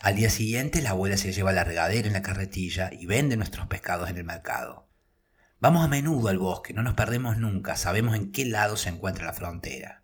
Al 0.00 0.16
día 0.16 0.30
siguiente 0.30 0.82
la 0.82 0.90
abuela 0.90 1.16
se 1.16 1.32
lleva 1.32 1.52
la 1.52 1.64
regadera 1.64 2.08
en 2.08 2.12
la 2.12 2.22
carretilla 2.22 2.90
y 2.92 3.06
vende 3.06 3.36
nuestros 3.36 3.68
pescados 3.68 4.10
en 4.10 4.16
el 4.16 4.24
mercado. 4.24 4.88
Vamos 5.62 5.84
a 5.84 5.86
menudo 5.86 6.28
al 6.28 6.40
bosque, 6.40 6.72
no 6.72 6.82
nos 6.82 6.94
perdemos 6.94 7.36
nunca, 7.36 7.76
sabemos 7.76 8.16
en 8.16 8.32
qué 8.32 8.44
lado 8.44 8.76
se 8.76 8.88
encuentra 8.88 9.26
la 9.26 9.32
frontera. 9.32 10.02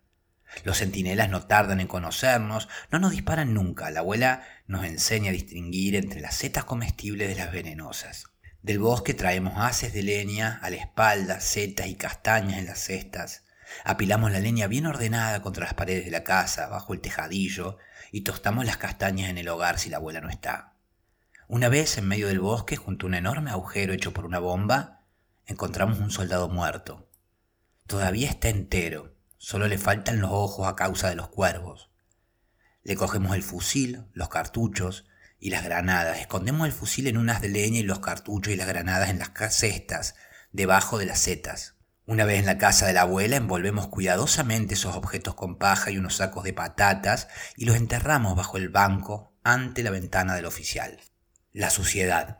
Los 0.63 0.77
centinelas 0.77 1.29
no 1.29 1.47
tardan 1.47 1.81
en 1.81 1.87
conocernos, 1.87 2.69
no 2.91 2.99
nos 2.99 3.11
disparan 3.11 3.53
nunca. 3.53 3.91
La 3.91 3.99
abuela 3.99 4.43
nos 4.67 4.85
enseña 4.85 5.31
a 5.31 5.33
distinguir 5.33 5.97
entre 5.97 6.21
las 6.21 6.35
setas 6.35 6.63
comestibles 6.63 7.27
de 7.27 7.35
las 7.35 7.51
venenosas. 7.51 8.27
Del 8.61 8.79
bosque 8.79 9.13
traemos 9.13 9.55
haces 9.57 9.91
de 9.91 10.01
leña 10.01 10.61
a 10.61 10.69
la 10.69 10.77
espalda, 10.77 11.41
setas 11.41 11.87
y 11.87 11.95
castañas 11.95 12.57
en 12.57 12.65
las 12.65 12.79
cestas. 12.79 13.43
Apilamos 13.83 14.31
la 14.31 14.39
leña 14.39 14.67
bien 14.67 14.85
ordenada 14.85 15.41
contra 15.41 15.65
las 15.65 15.73
paredes 15.73 16.05
de 16.05 16.11
la 16.11 16.23
casa, 16.23 16.69
bajo 16.69 16.93
el 16.93 17.01
tejadillo, 17.01 17.79
y 18.13 18.21
tostamos 18.21 18.65
las 18.65 18.77
castañas 18.77 19.29
en 19.29 19.37
el 19.37 19.49
hogar 19.49 19.77
si 19.77 19.89
la 19.89 19.97
abuela 19.97 20.21
no 20.21 20.29
está. 20.29 20.75
Una 21.49 21.67
vez, 21.67 21.97
en 21.97 22.07
medio 22.07 22.29
del 22.29 22.39
bosque, 22.39 22.77
junto 22.77 23.07
a 23.07 23.09
un 23.09 23.15
enorme 23.15 23.51
agujero 23.51 23.91
hecho 23.91 24.13
por 24.13 24.23
una 24.23 24.39
bomba, 24.39 24.98
encontramos 25.49 25.99
un 25.99 26.11
soldado 26.11 26.47
muerto. 26.47 27.09
Todavía 27.87 28.29
está 28.29 28.49
entero, 28.49 29.19
Solo 29.41 29.69
le 29.69 29.77
faltan 29.77 30.19
los 30.19 30.31
ojos 30.33 30.67
a 30.67 30.75
causa 30.75 31.07
de 31.07 31.15
los 31.15 31.29
cuervos. 31.29 31.89
Le 32.83 32.97
cogemos 32.97 33.33
el 33.35 33.41
fusil, 33.41 34.05
los 34.11 34.27
cartuchos 34.27 35.05
y 35.39 35.49
las 35.49 35.63
granadas. 35.63 36.19
Escondemos 36.19 36.67
el 36.67 36.73
fusil 36.73 37.07
en 37.07 37.17
unas 37.17 37.41
de 37.41 37.47
leña 37.47 37.79
y 37.79 37.83
los 37.83 37.99
cartuchos 37.99 38.51
y 38.51 38.57
las 38.57 38.67
granadas 38.67 39.09
en 39.09 39.17
las 39.17 39.31
cestas, 39.55 40.15
debajo 40.51 40.97
de 40.97 41.05
las 41.05 41.19
setas. 41.19 41.75
Una 42.05 42.25
vez 42.25 42.39
en 42.39 42.47
la 42.47 42.57
casa 42.57 42.85
de 42.85 42.91
la 42.91 43.01
abuela 43.01 43.37
envolvemos 43.37 43.87
cuidadosamente 43.87 44.73
esos 44.73 44.97
objetos 44.97 45.35
con 45.35 45.57
paja 45.57 45.89
y 45.89 45.97
unos 45.97 46.17
sacos 46.17 46.43
de 46.43 46.51
patatas 46.51 47.29
y 47.55 47.63
los 47.63 47.77
enterramos 47.77 48.35
bajo 48.35 48.57
el 48.57 48.67
banco 48.67 49.31
ante 49.43 49.83
la 49.83 49.91
ventana 49.91 50.35
del 50.35 50.47
oficial. 50.47 50.99
La 51.53 51.69
suciedad. 51.69 52.39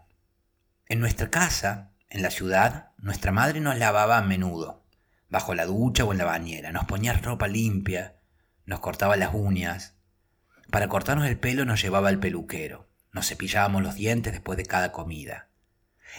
En 0.90 1.00
nuestra 1.00 1.30
casa, 1.30 1.94
en 2.10 2.22
la 2.22 2.32
ciudad, 2.32 2.92
nuestra 2.98 3.32
madre 3.32 3.60
nos 3.60 3.78
lavaba 3.78 4.18
a 4.18 4.22
menudo 4.22 4.80
bajo 5.30 5.54
la 5.54 5.66
ducha 5.66 6.04
o 6.04 6.12
en 6.12 6.18
la 6.18 6.26
bañera, 6.26 6.72
nos 6.72 6.86
ponía 6.86 7.14
ropa 7.14 7.48
limpia, 7.48 8.16
nos 8.66 8.80
cortaba 8.80 9.16
las 9.16 9.34
uñas. 9.34 9.96
Para 10.72 10.88
cortarnos 10.88 11.28
el 11.28 11.40
pelo 11.40 11.66
nos 11.66 11.82
llevaba 11.82 12.10
al 12.10 12.20
peluquero, 12.20 12.90
nos 13.12 13.28
cepillábamos 13.28 13.84
los 13.84 13.96
dientes 13.96 14.34
después 14.34 14.58
de 14.58 14.66
cada 14.66 14.92
comida. 14.92 15.50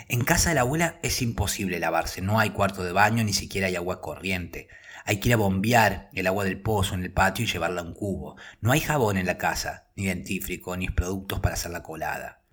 En 0.08 0.24
casa 0.24 0.50
de 0.50 0.54
la 0.54 0.60
abuela 0.60 1.00
es 1.02 1.20
imposible 1.20 1.80
lavarse, 1.80 2.22
no 2.22 2.38
hay 2.38 2.50
cuarto 2.50 2.84
de 2.84 2.92
baño, 2.92 3.24
ni 3.24 3.32
siquiera 3.32 3.66
hay 3.66 3.74
agua 3.74 4.00
corriente. 4.00 4.68
Hay 5.04 5.18
que 5.18 5.30
ir 5.30 5.34
a 5.34 5.38
bombear 5.38 6.10
el 6.12 6.28
agua 6.28 6.44
del 6.44 6.60
pozo 6.60 6.94
en 6.94 7.02
el 7.02 7.12
patio 7.12 7.44
y 7.44 7.48
llevarla 7.48 7.80
a 7.80 7.84
un 7.84 7.94
cubo. 7.94 8.36
No 8.60 8.70
hay 8.70 8.80
jabón 8.80 9.16
en 9.16 9.26
la 9.26 9.38
casa, 9.38 9.88
ni 9.96 10.06
dentífrico, 10.06 10.76
ni 10.76 10.88
productos 10.88 11.40
para 11.40 11.54
hacer 11.54 11.72
la 11.72 11.82
colada. 11.82 12.44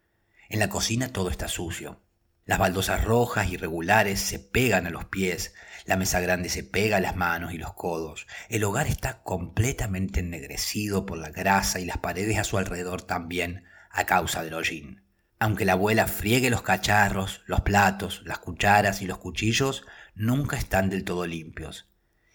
En 0.49 0.59
la 0.59 0.69
cocina 0.69 1.09
todo 1.09 1.29
está 1.29 1.47
sucio. 1.47 2.01
Las 2.47 2.59
baldosas 2.59 3.03
rojas 3.03 3.49
irregulares 3.49 4.21
se 4.21 4.39
pegan 4.39 4.87
a 4.87 4.89
los 4.89 5.03
pies, 5.03 5.53
la 5.83 5.97
mesa 5.97 6.21
grande 6.21 6.47
se 6.47 6.63
pega 6.63 6.95
a 6.95 7.01
las 7.01 7.17
manos 7.17 7.53
y 7.53 7.57
los 7.57 7.73
codos. 7.73 8.25
El 8.47 8.63
hogar 8.63 8.87
está 8.87 9.21
completamente 9.21 10.21
ennegrecido 10.21 11.05
por 11.05 11.17
la 11.17 11.29
grasa 11.29 11.81
y 11.81 11.85
las 11.85 11.97
paredes 11.97 12.39
a 12.39 12.45
su 12.45 12.57
alrededor 12.57 13.01
también 13.01 13.65
a 13.91 14.05
causa 14.05 14.43
del 14.43 14.53
hollín. 14.53 15.03
Aunque 15.39 15.65
la 15.65 15.73
abuela 15.73 16.07
friegue 16.07 16.49
los 16.49 16.61
cacharros, 16.61 17.41
los 17.47 17.61
platos, 17.61 18.21
las 18.23 18.39
cucharas 18.39 19.01
y 19.01 19.07
los 19.07 19.17
cuchillos, 19.17 19.85
nunca 20.15 20.55
están 20.55 20.89
del 20.89 21.03
todo 21.03 21.27
limpios. 21.27 21.89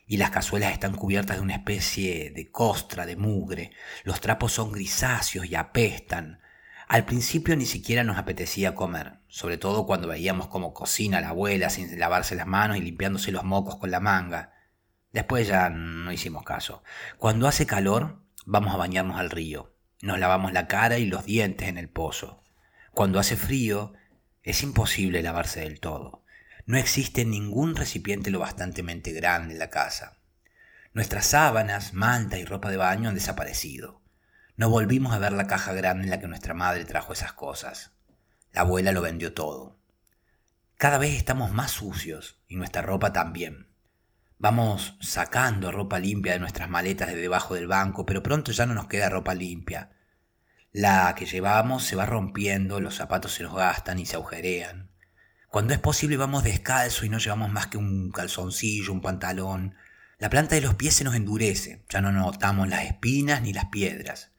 Y 0.06 0.18
las 0.18 0.30
cazuelas 0.30 0.74
están 0.74 0.94
cubiertas 0.94 1.38
de 1.38 1.42
una 1.42 1.54
especie 1.54 2.30
de 2.32 2.50
costra, 2.50 3.06
de 3.06 3.16
mugre. 3.16 3.70
Los 4.04 4.20
trapos 4.20 4.52
son 4.52 4.72
grisáceos 4.72 5.46
y 5.46 5.54
apestan. 5.54 6.42
Al 6.92 7.06
principio 7.06 7.56
ni 7.56 7.64
siquiera 7.64 8.04
nos 8.04 8.18
apetecía 8.18 8.74
comer, 8.74 9.14
sobre 9.26 9.56
todo 9.56 9.86
cuando 9.86 10.08
veíamos 10.08 10.48
cómo 10.48 10.74
cocina 10.74 11.22
la 11.22 11.30
abuela 11.30 11.70
sin 11.70 11.98
lavarse 11.98 12.34
las 12.34 12.46
manos 12.46 12.76
y 12.76 12.82
limpiándose 12.82 13.32
los 13.32 13.44
mocos 13.44 13.76
con 13.76 13.90
la 13.90 13.98
manga. 13.98 14.52
Después 15.10 15.48
ya 15.48 15.70
no 15.70 16.12
hicimos 16.12 16.44
caso. 16.44 16.82
Cuando 17.16 17.48
hace 17.48 17.64
calor, 17.64 18.20
vamos 18.44 18.74
a 18.74 18.76
bañarnos 18.76 19.18
al 19.18 19.30
río. 19.30 19.74
Nos 20.02 20.18
lavamos 20.18 20.52
la 20.52 20.66
cara 20.66 20.98
y 20.98 21.06
los 21.06 21.24
dientes 21.24 21.66
en 21.66 21.78
el 21.78 21.88
pozo. 21.88 22.42
Cuando 22.92 23.18
hace 23.18 23.36
frío, 23.36 23.94
es 24.42 24.62
imposible 24.62 25.22
lavarse 25.22 25.60
del 25.60 25.80
todo. 25.80 26.26
No 26.66 26.76
existe 26.76 27.24
ningún 27.24 27.74
recipiente 27.74 28.30
lo 28.30 28.40
bastantemente 28.40 29.12
grande 29.12 29.54
en 29.54 29.60
la 29.60 29.70
casa. 29.70 30.18
Nuestras 30.92 31.24
sábanas, 31.24 31.94
manta 31.94 32.36
y 32.36 32.44
ropa 32.44 32.70
de 32.70 32.76
baño 32.76 33.08
han 33.08 33.14
desaparecido. 33.14 34.01
No 34.62 34.70
volvimos 34.70 35.12
a 35.12 35.18
ver 35.18 35.32
la 35.32 35.48
caja 35.48 35.72
grande 35.72 36.04
en 36.04 36.10
la 36.10 36.20
que 36.20 36.28
nuestra 36.28 36.54
madre 36.54 36.84
trajo 36.84 37.12
esas 37.12 37.32
cosas. 37.32 37.90
La 38.52 38.60
abuela 38.60 38.92
lo 38.92 39.02
vendió 39.02 39.34
todo. 39.34 39.76
Cada 40.76 40.98
vez 40.98 41.16
estamos 41.16 41.50
más 41.50 41.72
sucios 41.72 42.38
y 42.46 42.54
nuestra 42.54 42.80
ropa 42.80 43.12
también. 43.12 43.66
Vamos 44.38 44.96
sacando 45.00 45.72
ropa 45.72 45.98
limpia 45.98 46.34
de 46.34 46.38
nuestras 46.38 46.70
maletas 46.70 47.08
de 47.08 47.16
debajo 47.16 47.56
del 47.56 47.66
banco, 47.66 48.06
pero 48.06 48.22
pronto 48.22 48.52
ya 48.52 48.64
no 48.64 48.72
nos 48.72 48.86
queda 48.86 49.08
ropa 49.08 49.34
limpia. 49.34 49.90
La 50.70 51.12
que 51.16 51.26
llevamos 51.26 51.82
se 51.82 51.96
va 51.96 52.06
rompiendo, 52.06 52.78
los 52.78 52.94
zapatos 52.94 53.32
se 53.32 53.42
nos 53.42 53.56
gastan 53.56 53.98
y 53.98 54.06
se 54.06 54.14
agujerean. 54.14 54.92
Cuando 55.48 55.74
es 55.74 55.80
posible 55.80 56.16
vamos 56.16 56.44
descalzo 56.44 57.04
y 57.04 57.08
no 57.08 57.18
llevamos 57.18 57.50
más 57.50 57.66
que 57.66 57.78
un 57.78 58.12
calzoncillo, 58.12 58.92
un 58.92 59.00
pantalón. 59.00 59.74
La 60.18 60.30
planta 60.30 60.54
de 60.54 60.60
los 60.60 60.76
pies 60.76 60.94
se 60.94 61.02
nos 61.02 61.16
endurece, 61.16 61.84
ya 61.88 62.00
no 62.00 62.12
notamos 62.12 62.68
las 62.68 62.84
espinas 62.84 63.42
ni 63.42 63.52
las 63.52 63.64
piedras. 63.64 64.31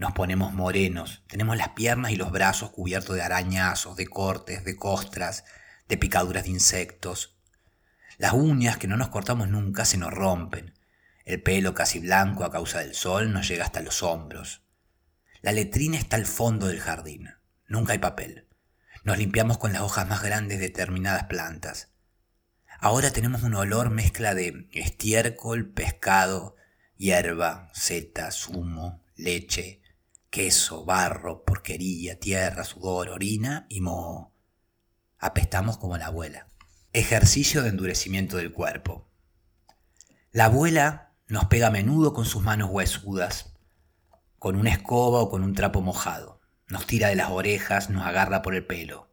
Nos 0.00 0.12
ponemos 0.12 0.54
morenos, 0.54 1.22
tenemos 1.26 1.58
las 1.58 1.68
piernas 1.68 2.10
y 2.10 2.16
los 2.16 2.32
brazos 2.32 2.70
cubiertos 2.70 3.16
de 3.16 3.20
arañazos, 3.20 3.96
de 3.96 4.06
cortes, 4.06 4.64
de 4.64 4.74
costras, 4.74 5.44
de 5.90 5.98
picaduras 5.98 6.44
de 6.44 6.48
insectos. 6.48 7.36
Las 8.16 8.32
uñas 8.32 8.78
que 8.78 8.88
no 8.88 8.96
nos 8.96 9.10
cortamos 9.10 9.48
nunca 9.48 9.84
se 9.84 9.98
nos 9.98 10.10
rompen. 10.10 10.72
El 11.26 11.42
pelo 11.42 11.74
casi 11.74 11.98
blanco 11.98 12.44
a 12.44 12.50
causa 12.50 12.78
del 12.78 12.94
sol 12.94 13.30
nos 13.30 13.46
llega 13.46 13.66
hasta 13.66 13.82
los 13.82 14.02
hombros. 14.02 14.62
La 15.42 15.52
letrina 15.52 15.98
está 15.98 16.16
al 16.16 16.24
fondo 16.24 16.68
del 16.68 16.80
jardín. 16.80 17.34
Nunca 17.68 17.92
hay 17.92 17.98
papel. 17.98 18.48
Nos 19.04 19.18
limpiamos 19.18 19.58
con 19.58 19.74
las 19.74 19.82
hojas 19.82 20.08
más 20.08 20.22
grandes 20.22 20.60
de 20.60 20.68
determinadas 20.68 21.24
plantas. 21.24 21.90
Ahora 22.78 23.10
tenemos 23.10 23.42
un 23.42 23.54
olor 23.54 23.90
mezcla 23.90 24.34
de 24.34 24.66
estiércol, 24.72 25.68
pescado, 25.68 26.56
hierba, 26.96 27.68
setas, 27.74 28.48
humo, 28.48 29.04
leche, 29.14 29.79
queso, 30.30 30.84
barro, 30.84 31.44
porquería, 31.44 32.18
tierra, 32.18 32.64
sudor, 32.64 33.08
orina 33.08 33.66
y 33.68 33.80
moho. 33.80 34.32
Apestamos 35.18 35.76
como 35.76 35.98
la 35.98 36.06
abuela. 36.06 36.46
Ejercicio 36.92 37.62
de 37.62 37.70
endurecimiento 37.70 38.36
del 38.36 38.52
cuerpo. 38.52 39.08
La 40.30 40.46
abuela 40.46 41.12
nos 41.26 41.46
pega 41.46 41.66
a 41.66 41.72
menudo 41.72 42.14
con 42.14 42.24
sus 42.24 42.42
manos 42.42 42.70
huesudas, 42.70 43.54
con 44.38 44.56
una 44.56 44.70
escoba 44.70 45.20
o 45.20 45.30
con 45.30 45.42
un 45.42 45.54
trapo 45.54 45.82
mojado. 45.82 46.40
Nos 46.68 46.86
tira 46.86 47.08
de 47.08 47.16
las 47.16 47.30
orejas, 47.30 47.90
nos 47.90 48.06
agarra 48.06 48.42
por 48.42 48.54
el 48.54 48.64
pelo. 48.64 49.12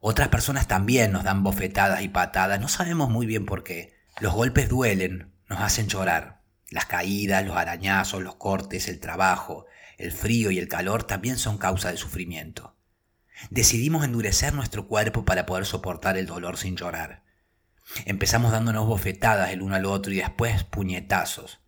Otras 0.00 0.28
personas 0.28 0.66
también 0.66 1.12
nos 1.12 1.24
dan 1.24 1.42
bofetadas 1.42 2.00
y 2.02 2.08
patadas, 2.08 2.60
no 2.60 2.68
sabemos 2.68 3.10
muy 3.10 3.26
bien 3.26 3.44
por 3.44 3.62
qué. 3.62 3.94
Los 4.20 4.32
golpes 4.32 4.68
duelen, 4.68 5.34
nos 5.48 5.60
hacen 5.60 5.88
llorar. 5.88 6.40
Las 6.70 6.86
caídas, 6.86 7.44
los 7.46 7.56
arañazos, 7.56 8.22
los 8.22 8.36
cortes, 8.36 8.88
el 8.88 8.98
trabajo, 8.98 9.66
el 9.98 10.12
frío 10.12 10.50
y 10.50 10.58
el 10.58 10.68
calor 10.68 11.04
también 11.04 11.38
son 11.38 11.58
causa 11.58 11.90
de 11.90 11.96
sufrimiento. 11.96 12.76
Decidimos 13.50 14.04
endurecer 14.04 14.54
nuestro 14.54 14.86
cuerpo 14.88 15.24
para 15.24 15.46
poder 15.46 15.66
soportar 15.66 16.16
el 16.16 16.26
dolor 16.26 16.56
sin 16.56 16.76
llorar. 16.76 17.22
Empezamos 18.04 18.52
dándonos 18.52 18.86
bofetadas 18.86 19.50
el 19.50 19.62
uno 19.62 19.74
al 19.76 19.86
otro 19.86 20.12
y 20.12 20.16
después 20.16 20.64
puñetazos. 20.64 21.60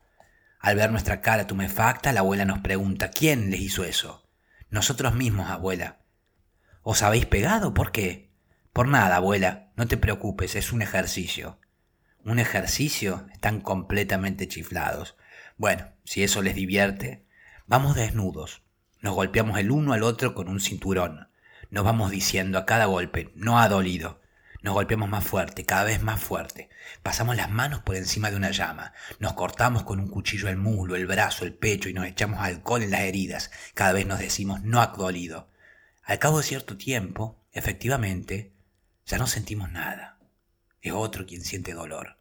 Al 0.61 0.77
ver 0.77 0.91
nuestra 0.91 1.21
cara 1.21 1.47
tumefacta, 1.47 2.12
la 2.12 2.21
abuela 2.21 2.45
nos 2.45 2.61
pregunta, 2.61 3.11
¿quién 3.11 3.51
les 3.51 3.61
hizo 3.61 3.85
eso? 3.85 4.29
Nosotros 4.71 5.14
mismos, 5.14 5.51
abuela. 5.51 5.99
¿Os 6.83 7.03
habéis 7.03 7.27
pegado? 7.27 7.75
¿Por 7.75 7.93
qué? 7.93 8.33
Por 8.73 8.88
nada, 8.88 9.17
abuela, 9.17 9.73
no 9.77 9.87
te 9.87 9.97
preocupes, 9.97 10.57
es 10.57 10.73
un 10.73 10.83
ejercicio. 10.83 11.61
¿Un 12.25 12.38
ejercicio? 12.38 13.27
Están 13.33 13.61
completamente 13.61 14.49
chiflados. 14.49 15.17
Bueno, 15.57 15.88
si 16.05 16.23
eso 16.23 16.43
les 16.43 16.55
divierte, 16.55 17.25
vamos 17.68 17.94
desnudos. 17.94 18.62
Nos 19.02 19.14
golpeamos 19.14 19.59
el 19.59 19.70
uno 19.70 19.92
al 19.92 20.02
otro 20.02 20.35
con 20.35 20.48
un 20.48 20.59
cinturón. 20.59 21.28
Nos 21.70 21.85
vamos 21.85 22.11
diciendo 22.11 22.59
a 22.59 22.64
cada 22.64 22.87
golpe, 22.87 23.31
no 23.37 23.61
ha 23.61 23.68
dolido. 23.68 24.22
Nos 24.62 24.72
golpeamos 24.74 25.09
más 25.09 25.22
fuerte, 25.22 25.64
cada 25.64 25.85
vez 25.85 26.02
más 26.02 26.20
fuerte. 26.20 26.70
Pasamos 27.02 27.37
las 27.37 27.50
manos 27.50 27.83
por 27.83 27.94
encima 27.94 28.31
de 28.31 28.37
una 28.37 28.50
llama. 28.50 28.94
Nos 29.20 29.35
cortamos 29.35 29.85
con 29.85 30.00
un 30.00 30.09
cuchillo 30.09 30.48
el 30.48 30.57
muslo, 30.57 30.96
el 30.96 31.07
brazo, 31.07 31.44
el 31.44 31.54
pecho 31.54 31.90
y 31.90 31.92
nos 31.92 32.07
echamos 32.07 32.40
alcohol 32.40 32.83
en 32.83 32.90
las 32.90 33.02
heridas. 33.02 33.50
Cada 33.74 33.92
vez 33.92 34.07
nos 34.07 34.18
decimos 34.18 34.62
no 34.62 34.81
ha 34.81 34.88
dolido. 34.88 35.50
Al 36.02 36.18
cabo 36.18 36.38
de 36.38 36.44
cierto 36.44 36.78
tiempo, 36.78 37.44
efectivamente, 37.52 38.54
ya 39.04 39.18
no 39.18 39.26
sentimos 39.26 39.70
nada. 39.70 40.18
Es 40.81 40.92
otro 40.92 41.26
quien 41.26 41.42
siente 41.42 41.74
dolor. 41.74 42.16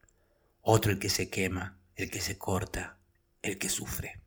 Otro 0.62 0.91
el 0.91 0.99
que 0.99 1.10
se 1.10 1.29
quema, 1.29 1.79
el 1.95 2.12
que 2.12 2.19
se 2.19 2.38
corta, 2.38 2.97
el 3.41 3.57
que 3.57 3.69
sufre. 3.69 4.27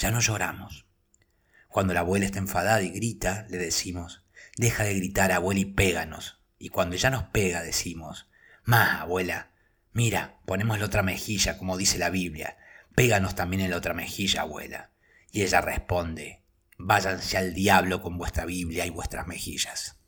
Ya 0.00 0.10
no 0.10 0.20
lloramos. 0.20 0.86
Cuando 1.68 1.92
la 1.92 2.00
abuela 2.00 2.24
está 2.24 2.38
enfadada 2.38 2.80
y 2.80 2.88
grita, 2.88 3.46
le 3.50 3.58
decimos, 3.58 4.24
deja 4.56 4.84
de 4.84 4.94
gritar, 4.94 5.30
abuela, 5.30 5.60
y 5.60 5.66
péganos. 5.66 6.40
Y 6.58 6.70
cuando 6.70 6.96
ya 6.96 7.10
nos 7.10 7.24
pega, 7.24 7.62
decimos, 7.62 8.26
más, 8.64 9.02
abuela, 9.02 9.50
mira, 9.92 10.38
ponemos 10.46 10.78
la 10.78 10.86
otra 10.86 11.02
mejilla, 11.02 11.58
como 11.58 11.76
dice 11.76 11.98
la 11.98 12.08
Biblia, 12.08 12.56
péganos 12.94 13.34
también 13.34 13.60
en 13.60 13.72
la 13.72 13.76
otra 13.76 13.92
mejilla, 13.92 14.40
abuela. 14.40 14.90
Y 15.32 15.42
ella 15.42 15.60
responde, 15.60 16.44
váyanse 16.78 17.36
al 17.36 17.52
diablo 17.52 18.00
con 18.00 18.16
vuestra 18.16 18.46
Biblia 18.46 18.86
y 18.86 18.90
vuestras 18.90 19.26
mejillas. 19.26 19.99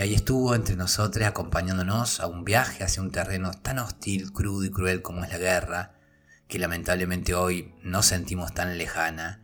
Y 0.00 0.02
ahí 0.02 0.14
estuvo 0.14 0.54
entre 0.54 0.76
nosotros 0.76 1.26
acompañándonos 1.26 2.20
a 2.20 2.26
un 2.26 2.42
viaje 2.42 2.82
hacia 2.82 3.02
un 3.02 3.10
terreno 3.10 3.50
tan 3.50 3.78
hostil, 3.80 4.32
crudo 4.32 4.64
y 4.64 4.70
cruel 4.70 5.02
como 5.02 5.22
es 5.24 5.30
la 5.30 5.36
guerra, 5.36 5.92
que 6.48 6.58
lamentablemente 6.58 7.34
hoy 7.34 7.74
no 7.82 8.02
sentimos 8.02 8.54
tan 8.54 8.78
lejana, 8.78 9.42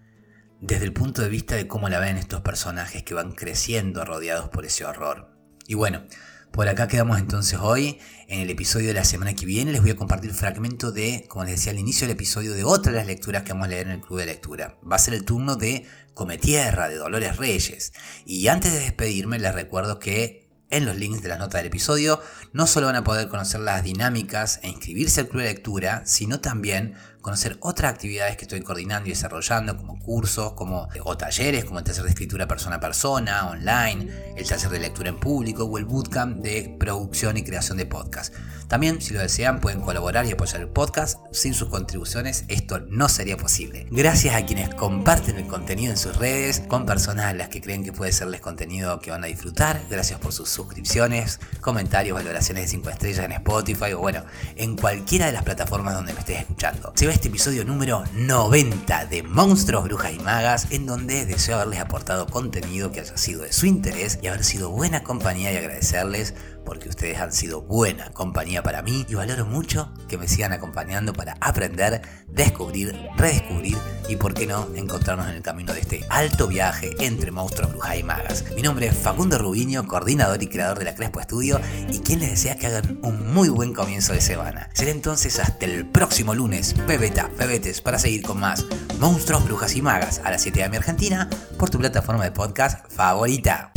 desde 0.62 0.86
el 0.86 0.94
punto 0.94 1.20
de 1.20 1.28
vista 1.28 1.56
de 1.56 1.68
cómo 1.68 1.90
la 1.90 1.98
ven 1.98 2.16
estos 2.16 2.40
personajes 2.40 3.02
que 3.02 3.12
van 3.12 3.32
creciendo 3.32 4.06
rodeados 4.06 4.48
por 4.48 4.64
ese 4.64 4.86
horror. 4.86 5.30
Y 5.66 5.74
bueno, 5.74 6.04
por 6.52 6.68
acá 6.70 6.88
quedamos 6.88 7.18
entonces 7.18 7.58
hoy. 7.60 7.98
En 8.26 8.40
el 8.40 8.48
episodio 8.48 8.88
de 8.88 8.94
la 8.94 9.04
semana 9.04 9.34
que 9.34 9.44
viene 9.44 9.72
les 9.72 9.82
voy 9.82 9.90
a 9.90 9.96
compartir 9.96 10.32
fragmento 10.32 10.90
de, 10.90 11.26
como 11.28 11.44
les 11.44 11.56
decía 11.56 11.72
al 11.72 11.78
inicio 11.78 12.06
del 12.06 12.16
episodio, 12.16 12.54
de 12.54 12.64
otra 12.64 12.92
de 12.92 12.98
las 12.98 13.06
lecturas 13.06 13.42
que 13.42 13.52
vamos 13.52 13.66
a 13.66 13.72
leer 13.72 13.88
en 13.88 13.92
el 13.92 14.00
Club 14.00 14.20
de 14.20 14.26
Lectura. 14.26 14.78
Va 14.90 14.96
a 14.96 15.00
ser 15.00 15.12
el 15.12 15.26
turno 15.26 15.56
de 15.56 15.86
Come 16.14 16.38
Tierra, 16.38 16.88
de 16.88 16.96
Dolores 16.96 17.36
Reyes. 17.36 17.92
Y 18.24 18.48
antes 18.48 18.72
de 18.72 18.78
despedirme 18.78 19.38
les 19.38 19.54
recuerdo 19.54 19.98
que 19.98 20.45
en 20.70 20.84
los 20.84 20.96
links 20.96 21.22
de 21.22 21.28
la 21.28 21.38
nota 21.38 21.58
del 21.58 21.68
episodio, 21.68 22.20
no 22.52 22.66
solo 22.66 22.86
van 22.86 22.96
a 22.96 23.04
poder 23.04 23.28
conocer 23.28 23.60
las 23.60 23.84
dinámicas 23.84 24.60
e 24.62 24.68
inscribirse 24.68 25.20
al 25.20 25.28
club 25.28 25.42
de 25.42 25.48
lectura, 25.48 26.02
sino 26.06 26.40
también 26.40 26.94
conocer 27.26 27.56
otras 27.58 27.92
actividades 27.92 28.36
que 28.36 28.44
estoy 28.44 28.60
coordinando 28.60 29.08
y 29.08 29.10
desarrollando, 29.10 29.76
como 29.76 29.98
cursos, 29.98 30.52
como, 30.52 30.88
o 31.02 31.16
talleres, 31.16 31.64
como 31.64 31.80
el 31.80 31.84
taller 31.84 32.04
de 32.04 32.10
escritura 32.10 32.46
persona 32.46 32.76
a 32.76 32.80
persona, 32.80 33.48
online, 33.48 34.06
el 34.36 34.46
taller 34.46 34.70
de 34.70 34.78
lectura 34.78 35.08
en 35.08 35.18
público 35.18 35.64
o 35.64 35.76
el 35.76 35.86
bootcamp 35.86 36.36
de 36.36 36.76
producción 36.78 37.36
y 37.36 37.42
creación 37.42 37.78
de 37.78 37.86
podcast. 37.86 38.32
También, 38.68 39.00
si 39.00 39.12
lo 39.12 39.20
desean, 39.20 39.60
pueden 39.60 39.80
colaborar 39.80 40.24
y 40.26 40.32
apoyar 40.32 40.60
el 40.60 40.68
podcast. 40.68 41.18
Sin 41.32 41.52
sus 41.52 41.68
contribuciones, 41.68 42.44
esto 42.46 42.78
no 42.80 43.08
sería 43.08 43.36
posible. 43.36 43.88
Gracias 43.90 44.36
a 44.36 44.46
quienes 44.46 44.72
comparten 44.74 45.36
el 45.36 45.48
contenido 45.48 45.90
en 45.90 45.98
sus 45.98 46.16
redes, 46.16 46.62
con 46.68 46.86
personas 46.86 47.26
a 47.26 47.34
las 47.34 47.48
que 47.48 47.60
creen 47.60 47.82
que 47.82 47.92
puede 47.92 48.12
serles 48.12 48.40
contenido 48.40 49.00
que 49.00 49.10
van 49.10 49.24
a 49.24 49.26
disfrutar. 49.26 49.82
Gracias 49.90 50.20
por 50.20 50.32
sus 50.32 50.48
suscripciones, 50.48 51.40
comentarios, 51.60 52.14
valoraciones 52.14 52.64
de 52.64 52.68
5 52.68 52.90
estrellas 52.90 53.24
en 53.24 53.32
Spotify 53.32 53.94
o 53.94 53.98
bueno, 53.98 54.24
en 54.54 54.76
cualquiera 54.76 55.26
de 55.26 55.32
las 55.32 55.42
plataformas 55.42 55.94
donde 55.94 56.12
me 56.12 56.20
estés 56.20 56.40
escuchando 56.40 56.92
este 57.16 57.28
episodio 57.28 57.64
número 57.64 58.04
90 58.12 59.06
de 59.06 59.22
Monstruos, 59.22 59.84
Brujas 59.84 60.12
y 60.12 60.18
Magas, 60.18 60.66
en 60.68 60.84
donde 60.84 61.24
deseo 61.24 61.56
haberles 61.56 61.80
aportado 61.80 62.26
contenido 62.26 62.92
que 62.92 63.00
haya 63.00 63.16
sido 63.16 63.40
de 63.40 63.54
su 63.54 63.64
interés 63.64 64.18
y 64.20 64.26
haber 64.26 64.44
sido 64.44 64.68
buena 64.68 65.02
compañía 65.02 65.50
y 65.50 65.56
agradecerles 65.56 66.34
porque 66.66 66.90
ustedes 66.90 67.18
han 67.18 67.32
sido 67.32 67.62
buena 67.62 68.10
compañía 68.10 68.62
para 68.62 68.82
mí 68.82 69.06
y 69.08 69.14
valoro 69.14 69.46
mucho 69.46 69.90
que 70.08 70.18
me 70.18 70.28
sigan 70.28 70.52
acompañando 70.52 71.14
para 71.14 71.38
aprender, 71.40 72.02
descubrir, 72.28 72.94
redescubrir 73.16 73.78
y 74.08 74.16
por 74.16 74.34
qué 74.34 74.46
no 74.46 74.68
encontrarnos 74.74 75.28
en 75.28 75.36
el 75.36 75.42
camino 75.42 75.72
de 75.72 75.80
este 75.80 76.04
alto 76.10 76.48
viaje 76.48 76.90
entre 76.98 77.30
monstruos, 77.30 77.72
brujas 77.72 77.96
y 77.96 78.02
magas. 78.02 78.44
Mi 78.54 78.62
nombre 78.62 78.88
es 78.88 78.96
Facundo 78.96 79.38
Rubiño, 79.38 79.86
coordinador 79.86 80.42
y 80.42 80.48
creador 80.48 80.78
de 80.78 80.84
la 80.84 80.94
Crespo 80.94 81.20
Estudio 81.20 81.60
y 81.88 82.00
quien 82.00 82.20
les 82.20 82.30
desea 82.30 82.56
que 82.56 82.66
hagan 82.66 82.98
un 83.02 83.32
muy 83.32 83.48
buen 83.48 83.72
comienzo 83.72 84.12
de 84.12 84.20
semana. 84.20 84.68
Será 84.74 84.90
entonces 84.90 85.38
hasta 85.38 85.64
el 85.64 85.86
próximo 85.86 86.34
lunes, 86.34 86.74
pebeta, 86.86 87.30
pebetes, 87.38 87.80
para 87.80 87.98
seguir 87.98 88.22
con 88.22 88.40
más 88.40 88.66
monstruos, 88.98 89.44
brujas 89.44 89.74
y 89.76 89.82
magas 89.82 90.20
a 90.24 90.30
las 90.30 90.42
7 90.42 90.68
de 90.68 90.76
Argentina 90.76 91.30
por 91.58 91.70
tu 91.70 91.78
plataforma 91.78 92.24
de 92.24 92.32
podcast 92.32 92.90
favorita. 92.90 93.72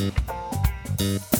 Thank 0.00 1.20
you. 1.34 1.39